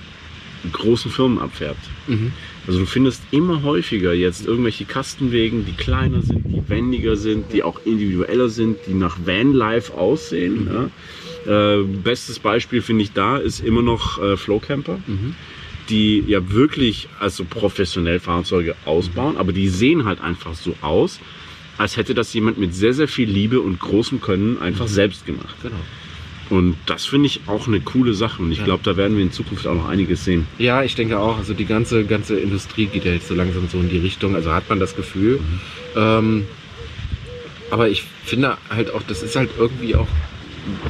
[0.73, 1.83] großen Firmen abfärbt.
[2.07, 2.33] Mhm.
[2.67, 7.63] Also du findest immer häufiger jetzt irgendwelche Kastenwegen, die kleiner sind, die wendiger sind, die
[7.63, 10.69] auch individueller sind, die nach Vanlife aussehen.
[11.47, 11.79] Ja.
[11.79, 15.35] Äh, bestes Beispiel finde ich da ist immer noch äh, Flowcamper, Mhm.
[15.89, 21.19] die ja wirklich also professionell Fahrzeuge ausbauen, aber die sehen halt einfach so aus,
[21.79, 25.55] als hätte das jemand mit sehr, sehr viel Liebe und großem Können einfach selbst gemacht.
[25.63, 25.75] Genau.
[26.51, 28.65] Und das finde ich auch eine coole Sache und ich Ja.
[28.65, 30.47] glaube, da werden wir in Zukunft auch noch einiges sehen.
[30.59, 31.39] Ja, ich denke auch.
[31.39, 34.35] Also die ganze, ganze Industrie geht ja jetzt so langsam so in die Richtung.
[34.35, 35.39] Also hat man das Gefühl.
[35.97, 36.45] Ähm,
[37.71, 40.09] aber ich finde halt auch, das ist halt irgendwie auch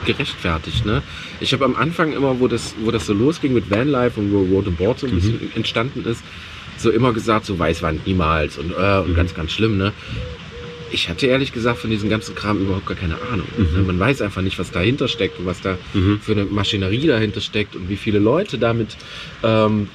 [0.05, 0.85] gerechtfertigt.
[0.87, 1.03] Ne?
[1.40, 4.40] Ich habe am Anfang immer, wo das, wo das so losging mit Vanlife und wo
[4.42, 6.23] Road and Board so ein bisschen entstanden ist,
[6.79, 9.14] so immer gesagt, so Weißwand niemals und, äh, und Mhm.
[9.14, 9.77] ganz, ganz schlimm.
[9.77, 9.92] Ne?
[10.92, 13.46] Ich hatte ehrlich gesagt von diesem ganzen Kram überhaupt gar keine Ahnung.
[13.57, 13.76] Mhm.
[13.76, 13.83] Ne?
[13.87, 16.20] Man weiß einfach nicht, was dahinter steckt und was da Mhm.
[16.20, 18.96] für eine Maschinerie dahinter steckt und wie viele Leute damit
[19.42, 19.88] ähm,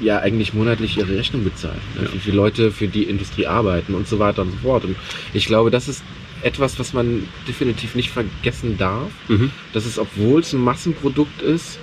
[0.00, 1.80] ja eigentlich monatlich ihre Rechnung bezahlen.
[1.96, 2.04] Ne?
[2.06, 2.12] Ja.
[2.14, 4.84] Wie viele Leute für die Industrie arbeiten und so weiter und so fort.
[4.84, 4.96] Und
[5.34, 6.02] ich glaube, das ist
[6.42, 9.50] etwas, was man definitiv nicht vergessen darf, Mhm.
[9.74, 11.78] dass dass es, obwohl es ein Massenprodukt ist,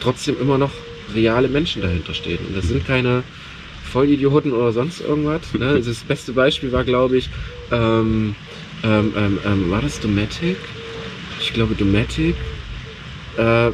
[0.00, 0.70] trotzdem immer noch
[1.14, 2.38] reale Menschen dahinter stehen.
[2.48, 3.22] Und das sind keine
[3.94, 5.54] Vollidioten oder sonst irgendwas.
[5.54, 5.80] Ne?
[5.86, 7.30] Das beste Beispiel war, glaube ich,
[7.70, 8.34] ähm,
[8.82, 10.56] ähm, ähm, ähm, war das Domatic?
[11.40, 12.34] Ich glaube Domatic.
[13.36, 13.70] Äh,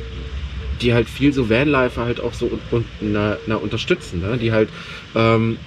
[0.81, 4.39] die halt viel so Vanlifer halt auch so und, und na, na, unterstützen, ne?
[4.39, 4.71] die halt
[5.15, 5.59] ähm,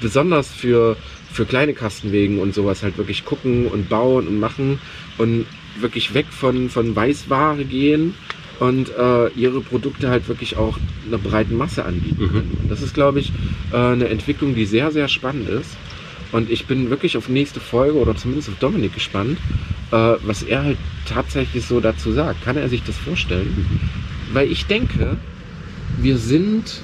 [0.00, 0.96] besonders für,
[1.30, 4.78] für kleine Kastenwegen und sowas halt wirklich gucken und bauen und machen
[5.18, 5.44] und
[5.78, 8.14] wirklich weg von, von Weißware gehen
[8.58, 12.28] und äh, ihre Produkte halt wirklich auch einer breiten Masse anbieten Mhm.
[12.28, 12.58] können.
[12.62, 13.32] Und das ist, glaube ich,
[13.72, 15.76] äh, eine Entwicklung, die sehr, sehr spannend ist.
[16.32, 19.38] Und ich bin wirklich auf nächste Folge oder zumindest auf Dominik gespannt,
[19.92, 22.42] äh, was er halt tatsächlich so dazu sagt.
[22.44, 23.66] Kann er sich das vorstellen?
[24.32, 25.16] Weil ich denke,
[25.98, 26.80] wir sind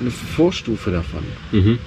[0.00, 1.22] eine Vorstufe davon.
[1.52, 1.78] Mhm.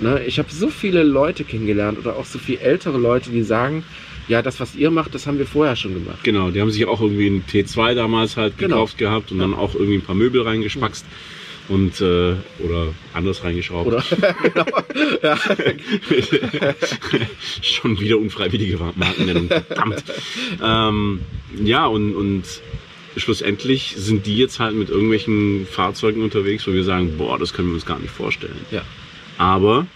[0.00, 0.24] Ne?
[0.26, 3.84] Ich habe so viele Leute kennengelernt oder auch so viele ältere Leute, die sagen,
[4.28, 6.22] ja, das, was ihr macht, das haben wir vorher schon gemacht.
[6.22, 8.76] Genau, die haben sich auch irgendwie einen T2 damals halt Genau.
[8.76, 11.04] gekauft gehabt und dann auch irgendwie ein paar Möbel reingespackst
[11.68, 13.86] und äh, oder anders reingeschraubt.
[13.86, 14.04] Oder?
[14.42, 14.66] genau.
[15.22, 15.36] ja.
[17.62, 20.04] Schon wieder unfreiwillige Markennennung, verdammt.
[20.62, 21.20] ähm,
[21.62, 22.42] ja, und, und
[23.16, 27.68] schlussendlich sind die jetzt halt mit irgendwelchen Fahrzeugen unterwegs, wo wir sagen, boah, das können
[27.68, 28.56] wir uns gar nicht vorstellen.
[28.70, 28.82] ja,
[29.38, 29.86] Aber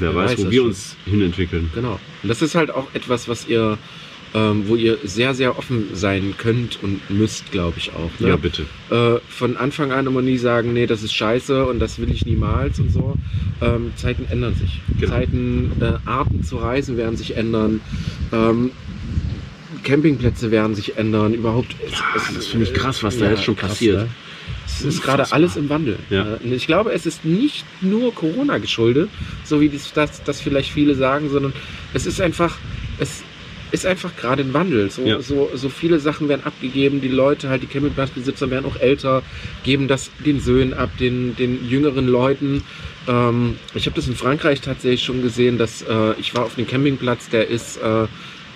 [0.00, 0.68] wer, weiß, weiß wo wir schon.
[0.68, 1.70] uns hinentwickeln.
[1.74, 1.98] genau.
[2.22, 3.78] Und das ist halt auch etwas, was ihr
[4.34, 8.10] ähm, wo ihr sehr, sehr offen sein könnt und müsst, glaube ich auch.
[8.18, 8.28] Ne?
[8.28, 8.66] Ja, bitte.
[8.90, 12.26] Äh, von Anfang an immer nie sagen, nee, das ist scheiße und das will ich
[12.26, 13.14] niemals und so.
[13.62, 14.80] Ähm, Zeiten ändern sich.
[15.00, 15.12] Genau.
[15.12, 17.80] Zeiten, äh, Arten zu reisen werden sich ändern.
[18.32, 18.72] Ähm,
[19.84, 21.32] Campingplätze werden sich ändern.
[21.32, 21.74] Überhaupt.
[21.86, 21.92] es-
[22.28, 24.02] es- das finde ich krass, was da jetzt schon krass, passiert.
[24.02, 24.08] ne?
[24.80, 25.96] Es ist gerade alles im Wandel.
[26.10, 26.36] Ja.
[26.44, 29.08] Äh, Ich glaube, es ist nicht nur Corona geschuldet,
[29.44, 31.52] so wie das, das, das vielleicht viele sagen, sondern
[31.94, 32.56] es ist einfach,
[32.98, 33.22] es
[33.72, 34.90] ist einfach gerade ein Wandel.
[34.90, 35.20] So, Ja.
[35.20, 39.22] so, so viele Sachen werden abgegeben, die Leute, halt die Campingplatzbesitzer werden auch älter,
[39.64, 42.62] geben das den Söhnen ab, den, den jüngeren Leuten.
[43.08, 46.66] Ähm, ich habe das in Frankreich tatsächlich schon gesehen, dass äh, ich war auf einem
[46.66, 48.06] Campingplatz, der ist äh,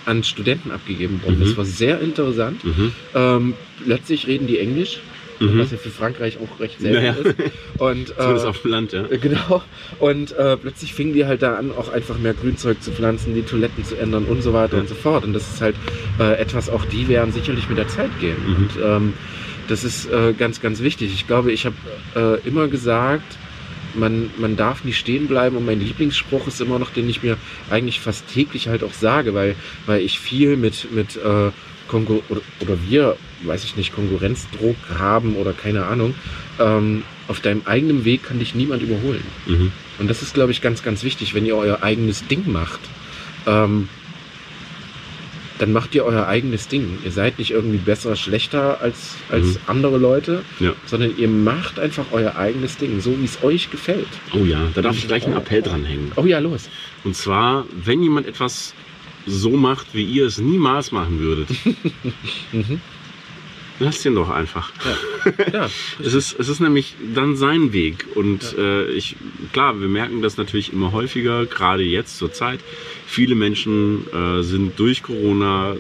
[0.07, 1.39] an Studenten abgegeben worden.
[1.41, 1.45] Mhm.
[1.45, 2.65] Das war sehr interessant.
[2.65, 2.93] Mhm.
[3.15, 3.55] Ähm,
[3.85, 5.01] plötzlich reden die Englisch,
[5.41, 5.59] Mhm.
[5.59, 7.13] was ja für Frankreich auch recht selten Naja.
[7.15, 7.35] ist.
[7.79, 9.03] Und, Zumindest äh, auf dem Land, ja.
[9.21, 9.63] Genau.
[9.99, 13.43] Und äh, plötzlich fingen die halt da an, auch einfach mehr Grünzeug zu pflanzen, die
[13.43, 14.81] Toiletten zu ändern und so weiter Ja.
[14.83, 15.25] und so fort.
[15.25, 15.77] Und das ist halt
[16.19, 18.37] äh, etwas, auch die werden sicherlich mit der Zeit gehen.
[18.47, 18.57] Mhm.
[18.57, 19.13] Und ähm,
[19.69, 21.13] das ist äh, ganz, ganz wichtig.
[21.15, 21.77] Ich glaube, ich habe
[22.45, 23.37] äh, immer gesagt,
[23.95, 27.37] man, man darf nicht stehen bleiben und mein Lieblingsspruch ist immer noch, den ich mir
[27.71, 31.51] eigentlich fast täglich halt auch sage, weil, weil ich viel mit, mit äh,
[31.91, 36.15] Konkur oder, oder wir, weiß ich nicht, Konkurrenzdruck haben oder keine Ahnung.
[36.59, 39.25] Ähm, auf deinem eigenen Weg kann dich niemand überholen.
[39.47, 39.73] Mhm.
[39.99, 42.81] Und das ist, glaube ich, ganz, ganz wichtig, wenn ihr euer eigenes Ding macht.
[43.47, 43.89] Ähm,
[45.59, 46.99] dann macht ihr euer eigenes Ding.
[47.05, 49.57] Ihr seid nicht irgendwie besser, schlechter als, als Mhm.
[49.67, 50.73] andere Leute, Ja.
[50.87, 54.09] sondern ihr macht einfach euer eigenes Ding, so wie es euch gefällt.
[54.33, 56.13] Oh ja, da darf ich gleich einen Appell dranhängen.
[56.17, 56.71] Oh ja, los.
[57.05, 58.73] Und zwar, wenn jemand etwas
[59.27, 61.49] so macht, wie ihr es niemals machen würdet,
[62.53, 62.81] Mhm.
[63.79, 64.73] lasst ihn doch einfach.
[65.53, 65.69] Ja,
[66.03, 68.07] Es ist, es ist nämlich dann sein Weg.
[68.15, 69.17] Und äh, ich,
[69.53, 72.61] klar, wir merken das natürlich immer häufiger, gerade jetzt zur Zeit.
[73.07, 75.77] Viele Menschen äh, sind durch Corona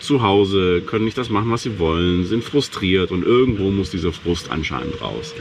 [0.00, 4.12] zu Hause, können nicht das machen, was sie wollen, sind frustriert und irgendwo muss dieser
[4.12, 5.34] Frust anscheinend raus.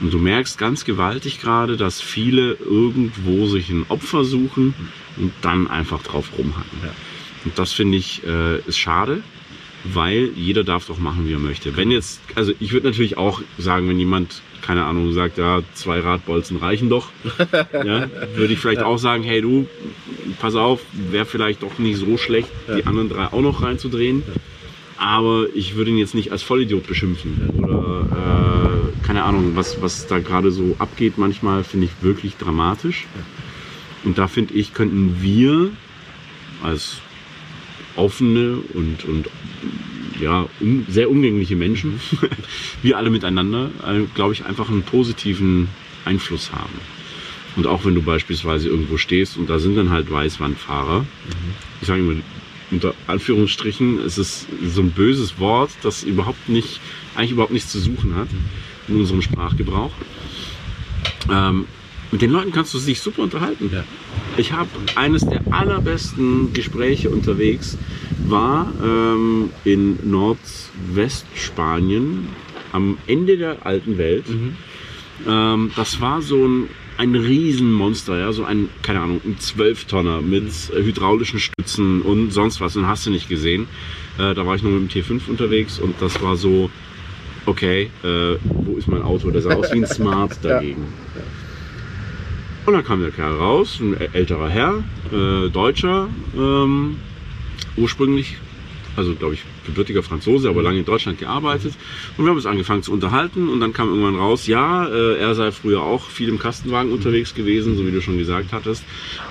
[0.00, 0.04] Ja.
[0.06, 4.74] Und du merkst ganz gewaltig gerade, dass viele irgendwo sich ein Opfer suchen
[5.16, 6.78] und dann einfach drauf rumhacken.
[6.82, 6.90] Ja.
[7.44, 9.22] Und das finde ich äh, ist schade,
[9.84, 11.76] weil jeder darf doch machen, wie er möchte.
[11.76, 16.00] Wenn jetzt, also ich würde natürlich auch sagen, wenn jemand, keine Ahnung, sagt, ja, zwei
[16.00, 17.08] Radbolzen reichen doch,
[17.72, 19.66] ja, würde ich vielleicht auch sagen, hey du,
[20.38, 22.86] pass auf, wäre vielleicht doch nicht so schlecht, die Ja.
[22.86, 24.22] anderen drei auch noch reinzudrehen.
[24.98, 27.48] Aber ich würde ihn jetzt nicht als Vollidiot beschimpfen.
[27.56, 28.49] Oder äh,
[29.20, 33.06] keine Ahnung, was, was da gerade so abgeht, manchmal finde ich wirklich dramatisch.
[34.02, 35.72] Und da finde ich, könnten wir
[36.62, 37.02] als
[37.96, 39.28] offene und, und
[40.18, 42.00] ja, um, sehr umgängliche Menschen,
[42.82, 45.68] wir alle miteinander, äh, glaube ich, einfach einen positiven
[46.06, 46.80] Einfluss haben.
[47.56, 51.04] Und auch wenn du beispielsweise irgendwo stehst und da sind dann halt Weißwandfahrer,
[51.82, 52.20] ich sage immer
[52.70, 56.80] unter Anführungsstrichen, es ist so ein böses Wort, das überhaupt nicht,
[57.16, 58.28] eigentlich überhaupt nichts zu suchen hat
[58.90, 59.92] in unserem Sprachgebrauch.
[61.30, 61.66] Ähm,
[62.12, 63.70] mit den Leuten kannst du dich super unterhalten.
[63.72, 63.84] Ja.
[64.36, 67.78] Ich habe eines der allerbesten Gespräche unterwegs,
[68.26, 72.28] war ähm, in Nordwestspanien
[72.72, 74.28] am Ende der alten Welt.
[74.28, 74.56] Mhm.
[75.26, 80.46] Ähm, das war so ein, ein Riesenmonster, ja, so ein, keine Ahnung, ein Zwölftonner mit
[80.74, 83.68] äh, hydraulischen Stützen und sonst was, und hast du nicht gesehen.
[84.18, 86.70] Äh, da war ich noch mit dem T5 unterwegs und das war so,
[87.46, 89.30] okay, äh, wo ist mein Auto?
[89.30, 90.84] Der sah aus wie ein Smart dagegen.
[92.66, 96.96] Und dann kam der Kerl raus, ein äl- älterer Herr, äh, Deutscher, ähm,
[97.76, 98.36] ursprünglich,
[98.96, 101.74] also glaube ich, gebürtiger Franzose, aber lange in Deutschland gearbeitet.
[102.16, 105.34] Und wir haben uns angefangen zu unterhalten und dann kam irgendwann raus, ja, äh, er
[105.34, 108.84] sei früher auch viel im Kastenwagen unterwegs gewesen, so wie du schon gesagt hattest.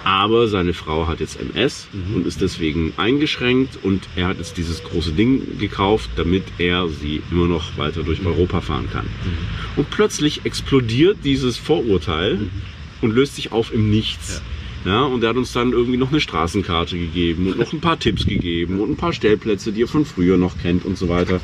[0.04, 4.84] Aber seine Frau hat jetzt MS und ist deswegen eingeschränkt und er hat jetzt dieses
[4.84, 9.06] große Ding gekauft, damit er sie immer noch weiter durch Europa fahren kann.
[9.76, 12.39] Und plötzlich explodiert dieses Vorurteil
[13.02, 14.36] und löst sich auf im Nichts.
[14.36, 18.00] Ja, und er hat uns dann irgendwie noch eine Straßenkarte gegeben und noch ein paar
[18.00, 21.42] Tipps gegeben und ein paar Stellplätze, die er von früher noch kennt und so weiter.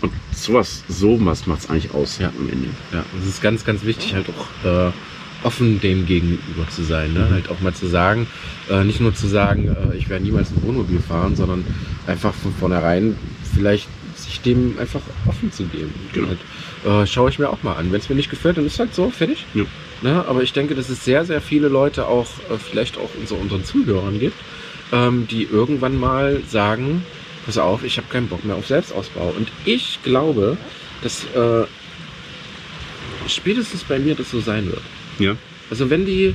[0.00, 2.28] Und sowas, so was macht es eigentlich aus Ja.
[2.38, 2.68] am Ende.
[2.92, 4.92] Ja, es ist ganz, ganz wichtig, halt auch äh,
[5.44, 7.14] offen dem gegenüber zu sein.
[7.14, 7.20] Ne?
[7.20, 7.30] Mhm.
[7.30, 8.26] Halt auch mal zu sagen,
[8.70, 11.64] äh, nicht nur zu sagen, äh, ich werde niemals ein Wohnmobil fahren, sondern
[12.06, 13.16] einfach von vornherein
[13.54, 15.92] vielleicht sich dem einfach offen zu geben.
[16.12, 16.28] Genau.
[16.28, 17.90] Halt, äh, schaue ich mir auch mal an.
[17.92, 19.44] Wenn es mir nicht gefällt, dann ist halt so, fertig.
[19.54, 19.64] Ja.
[20.04, 20.22] Ne?
[20.28, 23.64] Aber ich denke, dass es sehr, sehr viele Leute auch, äh, vielleicht auch unter unseren
[23.64, 24.36] Zuhörern gibt,
[24.92, 27.02] ähm, die irgendwann mal sagen,
[27.46, 29.32] pass auf, ich habe keinen Bock mehr auf Selbstausbau.
[29.34, 30.58] Und ich glaube,
[31.02, 31.64] dass äh,
[33.28, 34.82] spätestens bei mir das so sein wird.
[35.18, 35.36] Ja.
[35.70, 36.34] Also wenn die,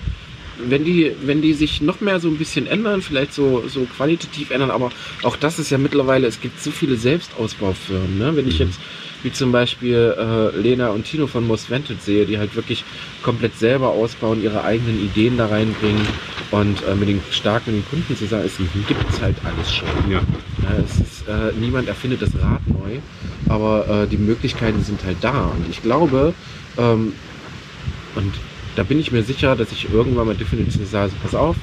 [0.68, 4.50] wenn die, wenn die sich noch mehr so ein bisschen ändern, vielleicht so, so qualitativ
[4.50, 8.18] ändern, aber auch das ist ja mittlerweile, es gibt so viele Selbstausbaufirmen.
[8.18, 8.36] Ne?
[8.36, 8.66] Wenn ich Mhm.
[8.66, 8.80] jetzt
[9.24, 12.84] wie zum Beispiel äh, Lena und Tino von Most Wanted sehe, die halt wirklich
[13.22, 16.06] komplett selber ausbauen, ihre eigenen Ideen da reinbringen
[16.52, 19.88] und äh, mit den stark mit den Kunden zusammen, es gibt halt alles schon.
[20.10, 20.20] Ja.
[20.64, 23.00] Ja, es ist, äh, niemand erfindet das Rad neu,
[23.48, 25.46] aber äh, die Möglichkeiten sind halt da.
[25.46, 26.34] Und ich glaube,
[26.78, 27.14] ähm,
[28.16, 28.34] und
[28.76, 31.56] da bin ich mir sicher, dass ich irgendwann mal definitiv sage, pass auf,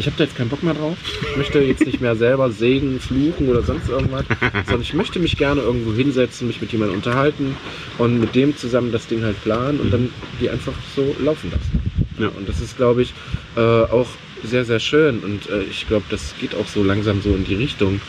[0.00, 0.96] ich habe da jetzt keinen Bock mehr drauf.
[1.30, 4.24] Ich möchte jetzt nicht mehr selber sägen, fluchen oder sonst irgendwas,
[4.64, 7.54] sondern ich möchte mich gerne irgendwo hinsetzen, mich mit jemandem unterhalten
[7.98, 10.10] und mit dem zusammen das Ding halt planen und dann
[10.40, 11.92] die einfach so laufen lassen.
[12.18, 12.28] Ja.
[12.28, 13.12] Und das ist, glaube ich,
[13.56, 14.08] äh, auch
[14.42, 15.20] sehr, sehr schön.
[15.20, 18.00] Und äh, ich glaube, das geht auch so langsam so in die Richtung,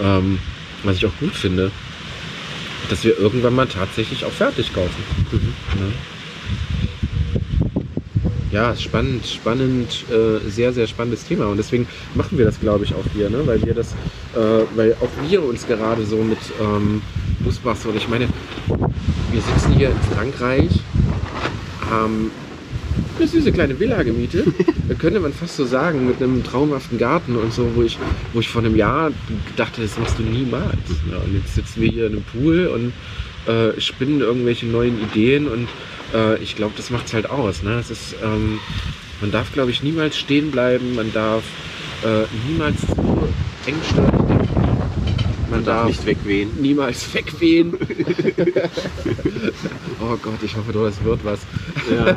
[0.00, 0.38] ähm,
[0.84, 1.70] was ich auch gut finde,
[2.90, 5.02] dass wir irgendwann mal tatsächlich auch fertig kaufen.
[5.32, 5.40] Ne?
[5.80, 6.17] Ja,
[8.50, 11.46] ist spannend, spannend, äh, sehr, sehr spannendes Thema.
[11.46, 13.42] Und deswegen machen wir das, glaube ich, auch hier, ne?
[13.44, 13.92] weil wir das,
[14.34, 17.02] äh, weil auch wir uns gerade so mit ähm,
[17.40, 18.28] Busbus oder ich meine,
[18.68, 20.70] wir sitzen hier in Frankreich,
[21.90, 22.30] haben
[23.18, 24.46] eine süße kleine Villa gemietet.
[24.88, 27.98] Da könnte man fast so sagen, mit einem traumhaften Garten und so, wo ich,
[28.32, 29.10] wo ich vor einem Jahr
[29.54, 30.78] dachte, das machst du niemals.
[31.10, 32.92] Ja, und jetzt sitzen wir hier in einem Pool und
[33.52, 35.68] äh, spinnen irgendwelche neuen Ideen und
[36.14, 37.62] äh, ich glaube, das macht es halt aus.
[37.62, 37.78] Ne?
[37.78, 38.60] Es ist, ähm,
[39.20, 41.42] man darf, glaube ich, niemals stehen bleiben, man darf
[42.04, 43.28] äh, niemals zu
[43.66, 44.48] engstirnig denken.
[45.50, 46.50] Man, Darf nicht wegwehen.
[46.60, 47.72] niemals wegwehen.
[50.00, 51.40] oh Gott, ich hoffe, doch, das wird was.
[51.90, 52.04] Ja.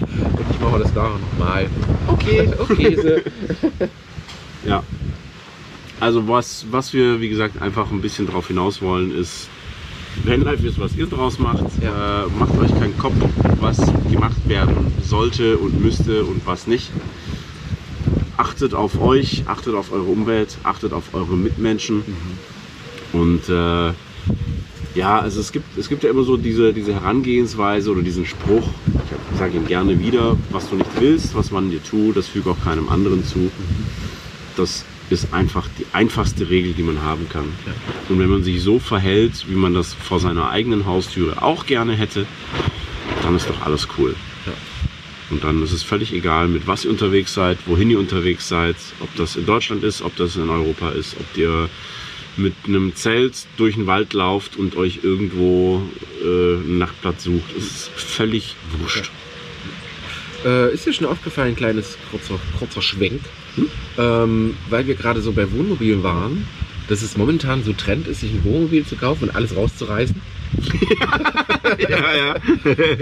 [0.00, 1.70] Und ich mache das nachher nochmal.
[2.08, 2.96] Okay, okay.
[2.96, 3.88] So.
[4.68, 4.82] Ja.
[5.98, 9.48] Also was, was wir, wie gesagt, einfach ein bisschen darauf hinaus wollen, ist,
[10.24, 11.64] Vanlife ist, was ihr draus macht.
[11.82, 12.24] Ja.
[12.24, 13.14] Äh, macht euch keinen Kopf,
[13.60, 13.78] was
[14.10, 16.90] gemacht werden sollte und müsste und was nicht.
[18.36, 22.02] Achtet auf euch, achtet auf eure Umwelt, achtet auf eure Mitmenschen.
[23.12, 23.92] Und äh,
[24.94, 28.68] ja, also es gibt, es gibt ja immer so diese, diese Herangehensweise oder diesen Spruch,
[29.32, 32.50] ich sage ihn gerne wieder, was du nicht willst, was man dir tut, das füge
[32.50, 33.50] auch keinem anderen zu.
[34.56, 37.46] Das ist einfach die einfachste Regel, die man haben kann.
[37.66, 37.72] Ja.
[38.08, 41.94] Und wenn man sich so verhält, wie man das vor seiner eigenen Haustüre auch gerne
[41.94, 42.26] hätte,
[43.22, 44.14] dann ist doch alles cool.
[44.46, 44.52] Ja.
[45.30, 48.76] Und dann ist es völlig egal, mit was ihr unterwegs seid, wohin ihr unterwegs seid,
[49.00, 51.68] ob das in Deutschland ist, ob das in Europa ist, ob ihr
[52.36, 55.82] mit einem Zelt durch den Wald lauft und euch irgendwo
[56.22, 57.56] äh, einen Nachtplatz sucht.
[57.56, 59.10] Es ist völlig wurscht.
[60.46, 63.20] Äh, ist dir schon aufgefallen, ein kleines kurzer, kurzer Schwenk,
[63.98, 66.46] ähm, weil wir gerade so bei Wohnmobilen waren,
[66.88, 70.14] dass es momentan so Trend ist, sich ein Wohnmobil zu kaufen und alles rauszureißen.
[71.78, 72.34] ja, ja.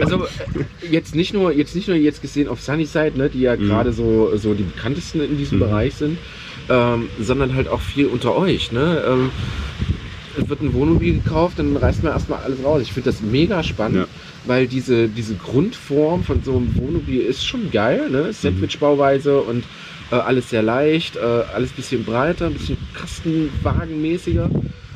[0.00, 3.56] Also äh, jetzt nicht nur jetzt nicht nur jetzt gesehen auf Sunnyside, ne, die ja
[3.56, 3.66] Mhm.
[3.68, 5.62] gerade so so die bekanntesten in diesem Mhm.
[5.64, 6.16] Bereich sind,
[6.70, 8.72] ähm, sondern halt auch viel unter euch.
[8.72, 9.04] Ne?
[9.06, 9.30] Ähm,
[10.40, 12.80] es wird ein Wohnmobil gekauft, dann reißt man erstmal alles raus.
[12.82, 14.06] Ich finde das mega spannend, Ja.
[14.46, 18.10] Weil diese, diese Grundform von so einem Wohnmobil ist schon geil.
[18.10, 18.32] Ne?
[18.32, 19.64] Sandwich-Bauweise und
[20.10, 24.50] äh, alles sehr leicht, äh, alles ein bisschen breiter, ein bisschen Kastenwagenmäßiger.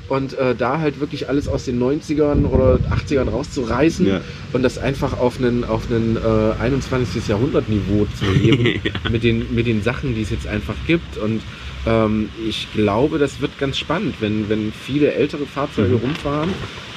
[0.08, 4.20] Und äh, da halt wirklich alles aus den 90ern oder 80ern rauszureißen Ja.
[4.54, 7.28] und das einfach auf einen, auf einen äh, 21.
[7.28, 8.80] Jahrhundert-Niveau zu heben
[9.10, 11.18] mit, den, mit den Sachen, die es jetzt einfach gibt.
[11.18, 11.42] Und
[11.86, 16.00] ähm, ich glaube, das wird ganz spannend, wenn, wenn viele ältere Fahrzeuge Mhm.
[16.02, 16.50] rumfahren,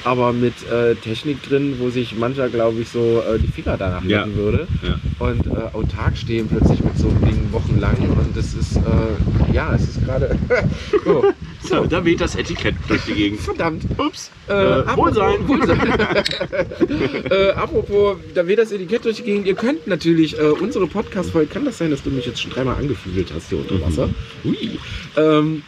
[0.04, 4.04] aber mit äh, Technik drin, wo sich mancher, glaube ich, so äh, die Finger danach
[4.04, 4.24] Ja.
[4.24, 4.98] lecken würde Ja.
[5.26, 7.96] und äh, autark stehen plötzlich mit so einem Ding wochenlang.
[8.18, 10.36] Und das ist, äh, ja, es ist gerade.
[11.06, 11.22] oh,
[11.62, 13.40] So, da weht das Etikett durch die Gegend.
[13.40, 13.84] verdammt.
[13.98, 14.30] Ups.
[14.48, 15.46] Äh, Äh, Wohlsein.
[15.48, 15.80] Wohlsein.
[17.30, 19.46] äh, apropos, da wird das Etikett durch die Gegend.
[19.46, 22.76] Ihr könnt natürlich äh, unsere Podcast-Folge, kann das sein, dass du mich jetzt schon dreimal
[22.76, 24.10] angefühlt hast hier unter Wasser?
[24.44, 24.78] Ui.
[25.16, 25.62] Ähm,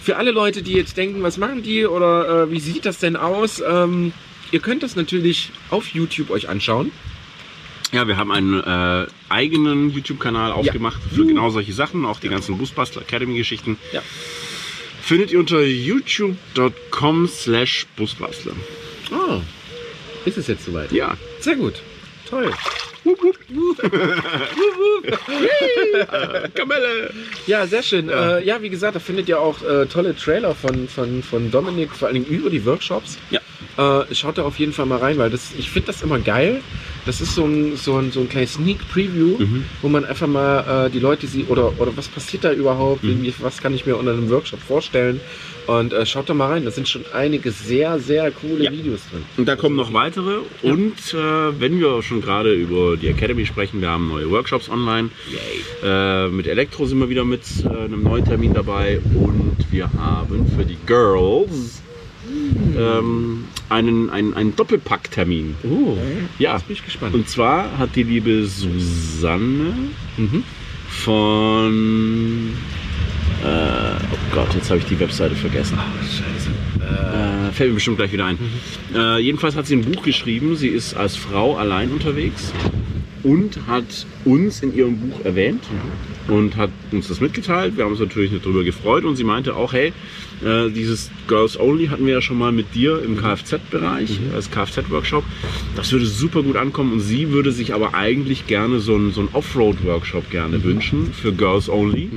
[0.00, 3.16] für alle Leute, die jetzt denken, was machen die oder äh, wie sieht das denn
[3.16, 3.62] aus?
[3.66, 4.12] Ähm,
[4.50, 6.90] ihr könnt das natürlich auf YouTube euch anschauen.
[7.92, 12.58] Ja, wir haben einen äh, eigenen YouTube-Kanal aufgemacht für genau solche Sachen, auch die ganzen
[12.58, 13.78] Busbastler Academy-Geschichten.
[13.92, 14.02] Ja.
[15.04, 18.54] Findet ihr unter youtube.com slash Busbastler.
[19.12, 19.42] Ah,
[20.24, 20.90] ist es jetzt soweit?
[20.92, 21.14] Ja.
[21.40, 21.74] Sehr gut.
[22.26, 22.50] Toll.
[26.54, 27.12] Kamelle!
[27.46, 28.08] Ja, sehr schön.
[28.08, 28.38] Ja.
[28.38, 31.90] Äh, ja, wie gesagt, da findet ihr auch äh, tolle Trailer von, von, von Dominik,
[31.90, 33.18] vor allem über die Workshops.
[33.28, 33.40] Ja.
[33.76, 36.62] Äh, schaut da auf jeden Fall mal rein, weil das, ich finde das immer geil,
[37.06, 39.64] Das ist so ein, so ein, so ein kleines Sneak Preview, Mhm.
[39.82, 43.32] wo man einfach mal äh, die Leute sieht oder, oder was passiert da überhaupt, Mhm.
[43.40, 45.20] was kann ich mir unter einem Workshop vorstellen.
[45.66, 48.70] Und äh, schaut da mal rein, da sind schon einige sehr, sehr coole Ja.
[48.72, 49.22] Videos drin.
[49.38, 50.40] Und da kommen noch weitere.
[50.62, 50.72] Ja.
[50.72, 55.08] Und äh, wenn wir schon gerade über die Academy sprechen, wir haben neue Workshops online.
[55.82, 59.00] Äh, mit Elektro sind wir wieder mit äh, einem neuen Termin dabei.
[59.14, 61.82] Und wir haben für die Girls
[62.78, 65.54] ähm, einen, einen, einen Doppelpack-Termin.
[65.64, 65.96] Oh,
[66.38, 66.54] Ja.
[66.54, 67.14] jetzt bin ich gespannt.
[67.14, 69.74] Und zwar hat die liebe Susanne
[70.16, 70.42] Mhm.
[70.88, 72.52] von.
[73.42, 73.46] Äh,
[74.12, 75.76] oh Gott, jetzt habe ich die Webseite vergessen.
[75.78, 76.50] Ah, scheiße.
[76.80, 78.38] Äh, fällt mir bestimmt gleich wieder ein.
[78.94, 80.56] Äh, jedenfalls hat sie ein Buch geschrieben.
[80.56, 82.52] Sie ist als Frau allein unterwegs
[83.24, 85.64] und hat uns in ihrem Buch erwähnt
[86.28, 87.76] und hat uns das mitgeteilt.
[87.76, 89.92] Wir haben uns natürlich darüber gefreut und sie meinte auch, hey,
[90.44, 95.24] äh, dieses Girls Only hatten wir ja schon mal mit dir im Kfz-Bereich, als Kfz-Workshop.
[95.74, 99.20] Das würde super gut ankommen und sie würde sich aber eigentlich gerne so einen, so
[99.20, 102.10] einen Offroad-Workshop gerne wünschen für Girls Only.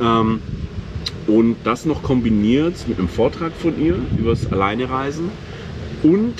[0.00, 0.40] Ähm,
[1.26, 5.30] und das noch kombiniert mit einem Vortrag von ihr übers Alleinereisen
[6.02, 6.34] und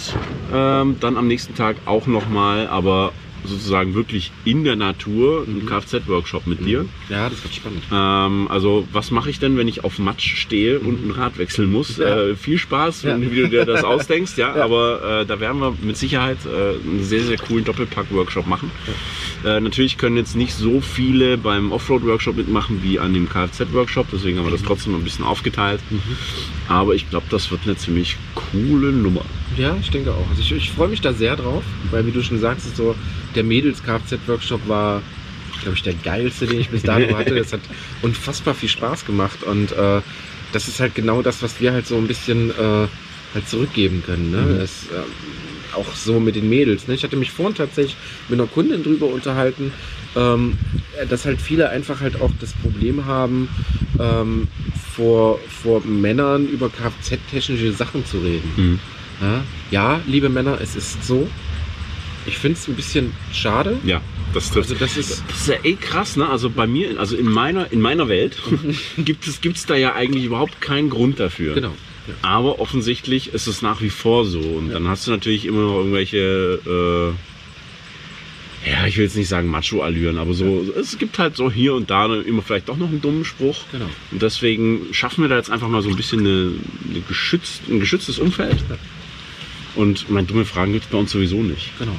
[0.52, 3.12] ähm, dann am nächsten Tag auch nochmal, aber
[3.44, 6.84] sozusagen wirklich in der Natur, ein Kfz-Workshop mit dir.
[7.08, 7.82] Ja, das wird spannend.
[7.92, 11.70] Ähm, also was mache ich denn, wenn ich auf Matsch stehe und ein Rad wechseln
[11.72, 11.96] muss?
[11.96, 12.28] Ja.
[12.28, 13.20] Äh, viel Spaß, Ja.
[13.20, 14.56] wie du dir das ausdenkst, ja.
[14.56, 14.64] Ja.
[14.64, 18.70] Aber äh, da werden wir mit Sicherheit äh, einen sehr, sehr coolen Doppelpack-Workshop machen.
[19.44, 24.38] Äh, natürlich können jetzt nicht so viele beim Offroad-Workshop mitmachen wie an dem Kfz-Workshop, deswegen
[24.38, 25.80] haben wir das trotzdem ein bisschen aufgeteilt.
[26.68, 29.24] Aber ich glaube, das wird eine ziemlich coole Nummer.
[29.56, 30.28] Ja, ich denke auch.
[30.30, 32.94] Also ich, ich freue mich da sehr drauf, weil wie du schon sagst, so,
[33.34, 35.02] der Mädels-Kfz-Workshop war,
[35.62, 37.38] glaube ich, der geilste, den ich bis dato hatte.
[37.38, 37.60] Es hat
[38.02, 40.02] unfassbar viel Spaß gemacht und äh,
[40.52, 42.86] das ist halt genau das, was wir halt so ein bisschen äh,
[43.34, 44.30] halt zurückgeben können.
[44.30, 44.42] Ne?
[44.42, 44.60] Mhm.
[44.60, 45.04] Es, ähm,
[45.74, 46.88] auch so mit den Mädels.
[46.88, 46.94] Ne?
[46.94, 47.96] Ich hatte mich vorhin tatsächlich
[48.28, 49.72] mit einer Kundin drüber unterhalten,
[50.16, 50.58] ähm,
[51.08, 53.48] dass halt viele einfach halt auch das Problem haben,
[53.98, 54.48] ähm,
[54.94, 58.80] vor, vor Männern über Kfz-technische Sachen zu reden.
[59.20, 61.28] Ja, ja, liebe Männer, es ist so.
[62.26, 63.78] Ich finde es ein bisschen schade.
[63.84, 64.00] Ja,
[64.34, 64.70] das trifft.
[64.70, 66.28] Also das ist Das ist ja eh krass, ne?
[66.28, 68.36] Also bei mir, also in meiner, in meiner Welt
[68.98, 71.54] gibt es gibt's da ja eigentlich überhaupt keinen Grund dafür.
[71.54, 71.74] genau.
[72.06, 72.14] Ja.
[72.22, 74.40] Aber offensichtlich ist es nach wie vor so.
[74.40, 77.12] Und dann hast du natürlich immer noch irgendwelche, äh,
[78.70, 81.90] ja, ich will jetzt nicht sagen Macho-Allüren, aber so, es gibt halt so hier und
[81.90, 83.56] da immer vielleicht doch noch einen dummen Spruch.
[83.72, 83.86] Genau.
[84.10, 86.52] Und deswegen schaffen wir da jetzt einfach mal so ein bisschen eine,
[86.90, 88.58] eine geschützt, ein geschütztes Umfeld.
[89.74, 91.70] Und meine dumme Fragen gibt es bei uns sowieso nicht.
[91.78, 91.96] Genau.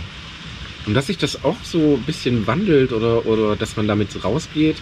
[0.86, 4.78] Und dass sich das auch so ein bisschen wandelt oder, oder dass man damit rausgeht,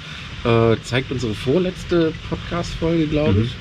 [0.45, 3.45] äh, zeigt unsere vorletzte Podcast-Folge, glaube Mhm.
[3.45, 3.51] ich,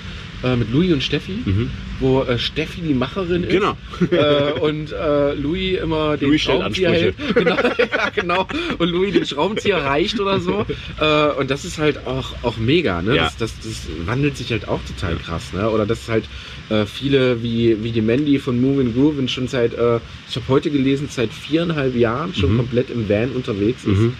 [0.44, 1.70] äh, mit Louis und Steffi, Mhm.
[2.00, 3.50] wo äh, Steffi die Macherin ist.
[3.52, 3.76] Genau.
[4.10, 7.14] äh, und äh, Louis immer den Louis Schraubenzieher hält.
[7.34, 8.46] Genau, ja, genau.
[8.78, 10.66] Und Louis den Schraubenzieher reicht oder so.
[11.00, 13.00] Äh, und das ist halt auch, auch mega.
[13.02, 13.16] Ne?
[13.16, 13.24] Ja.
[13.24, 15.52] Das, das, das wandelt sich halt auch total krass.
[15.52, 15.68] Ne?
[15.70, 16.24] Oder dass halt
[16.68, 20.46] äh, viele wie, wie die Mandy von Move and Groove schon seit, äh, ich habe
[20.48, 22.58] heute gelesen, seit viereinhalb Jahren schon Mhm.
[22.58, 23.98] komplett im Van unterwegs ist.
[23.98, 24.12] Mhm.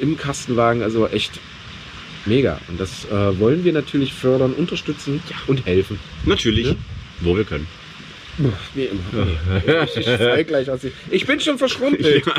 [0.00, 1.40] Im Kastenwagen, also echt
[2.26, 2.60] mega.
[2.68, 5.98] Und das äh, wollen wir natürlich fördern, unterstützen und helfen.
[6.24, 6.74] Natürlich, Ja.
[7.20, 7.66] wo wir können.
[8.74, 9.26] Wie immer.
[9.86, 10.80] Ich, ich gleich aus.
[11.10, 12.24] Ich bin schon verschrumpelt.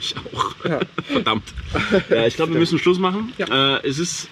[0.00, 0.54] Ich auch.
[0.64, 0.78] Ja.
[1.10, 1.42] Verdammt.
[2.08, 3.32] Ja, ich glaube, wir müssen Schluss machen.
[3.36, 3.78] Ja.
[3.78, 4.28] Äh, es ist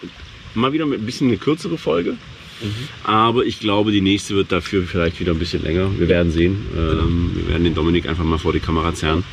[0.54, 2.12] mal wieder ein bisschen eine kürzere Folge.
[2.12, 2.88] Mhm.
[3.02, 5.90] Aber ich glaube, die nächste wird dafür vielleicht wieder ein bisschen länger.
[5.98, 6.64] Wir werden sehen.
[6.72, 7.02] Genau.
[7.02, 9.24] Ähm, wir werden den Dominik einfach mal vor die Kamera zerren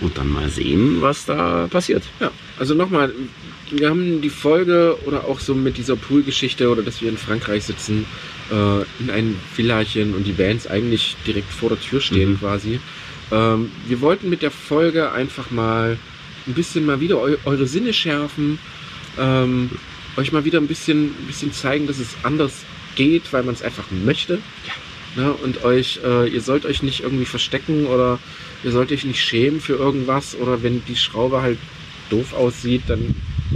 [0.00, 2.04] und dann mal sehen, was da passiert.
[2.20, 3.12] Ja, also nochmal,
[3.70, 7.64] wir haben die Folge oder auch so mit dieser Pool-Geschichte oder dass wir in Frankreich
[7.64, 8.06] sitzen,
[8.50, 12.38] äh, in einem Villachen und die Bands eigentlich direkt vor der Tür stehen Mhm.
[12.38, 12.80] quasi.
[13.32, 15.98] Ähm, wir wollten mit der Folge einfach mal
[16.46, 18.58] ein bisschen mal wieder eu eure Sinne schärfen,
[19.18, 19.70] ähm,
[20.16, 22.64] euch mal wieder ein bisschen, ein bisschen zeigen, dass es anders
[22.96, 24.38] geht, weil man es einfach möchte.
[25.16, 25.32] Ne?
[25.32, 28.18] Und euch, äh, ihr sollt euch nicht irgendwie verstecken oder
[28.62, 31.58] ihr sollt euch nicht schämen für irgendwas oder wenn die Schraube halt
[32.10, 33.14] doof aussieht, dann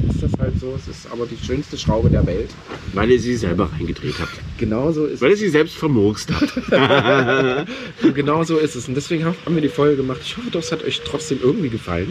[0.09, 0.75] ist das halt so.
[0.77, 2.51] Es ist aber die schönste Schraube der Welt.
[2.93, 4.39] Weil ihr sie selber reingedreht habt.
[4.59, 7.69] Genauso ist Weil ihr sie selbst vermurkst habt.
[8.15, 8.89] Genau so ist es.
[8.89, 10.21] Und deswegen haben wir die Folge gemacht.
[10.23, 12.11] Ich hoffe, das hat euch trotzdem irgendwie gefallen.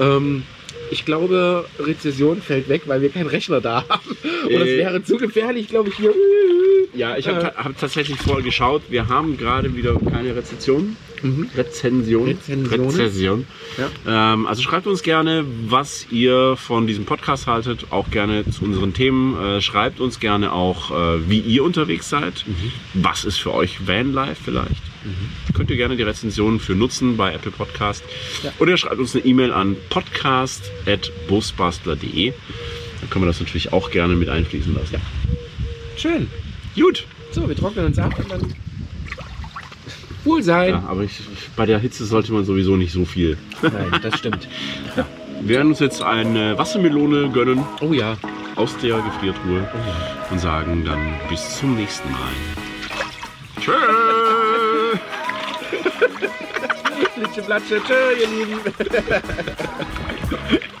[0.00, 0.42] Ähm,
[0.90, 4.16] ich glaube, Rezession fällt weg, weil wir keinen Rechner da haben.
[4.44, 4.78] Und es Äh.
[4.78, 6.12] wäre zu gefährlich, glaube ich, hier
[6.94, 7.52] Ja, ich habe Äh.
[7.56, 8.82] hab tatsächlich vorher geschaut.
[8.88, 10.96] Wir haben gerade wieder keine Rezession.
[11.22, 11.48] Mhm.
[11.56, 12.28] Rezension.
[12.28, 12.90] Rezensionen.
[12.90, 13.46] Rezession.
[14.06, 17.86] Ähm, also schreibt uns gerne, was ihr von diesem Podcast haltet.
[17.90, 19.36] Auch gerne zu unseren Themen.
[19.42, 22.44] Äh, schreibt uns gerne auch, äh, wie ihr unterwegs seid.
[22.92, 24.82] Was ist für euch Vanlife vielleicht?
[25.54, 28.02] Könnt ihr gerne die Rezensionen für nutzen bei Apple Podcast.
[28.42, 28.52] Ja.
[28.58, 29.76] Oder schreibt uns eine E-Mail an
[30.84, 32.32] podcast.busbastler.de.
[33.00, 35.00] Dann können wir das natürlich auch gerne mit einfließen lassen.
[35.96, 36.28] Schön.
[36.74, 37.06] Gut.
[37.32, 38.54] So, wir trocknen uns ab und dann.
[40.24, 40.70] Wohlsein.
[40.70, 41.20] Ja, aber ich,
[41.56, 43.36] bei der Hitze sollte man sowieso nicht so viel.
[43.60, 44.48] Nein, das stimmt.
[45.42, 48.16] Wir werden uns jetzt eine Wassermelone gönnen Oh ja.
[48.54, 49.68] aus der Gefriertruhe
[50.30, 52.30] und sagen dann bis zum nächsten Mal.
[53.60, 53.72] Tschö!
[57.14, 58.60] Flitsche, Platsche, tschö, ihr Lieben.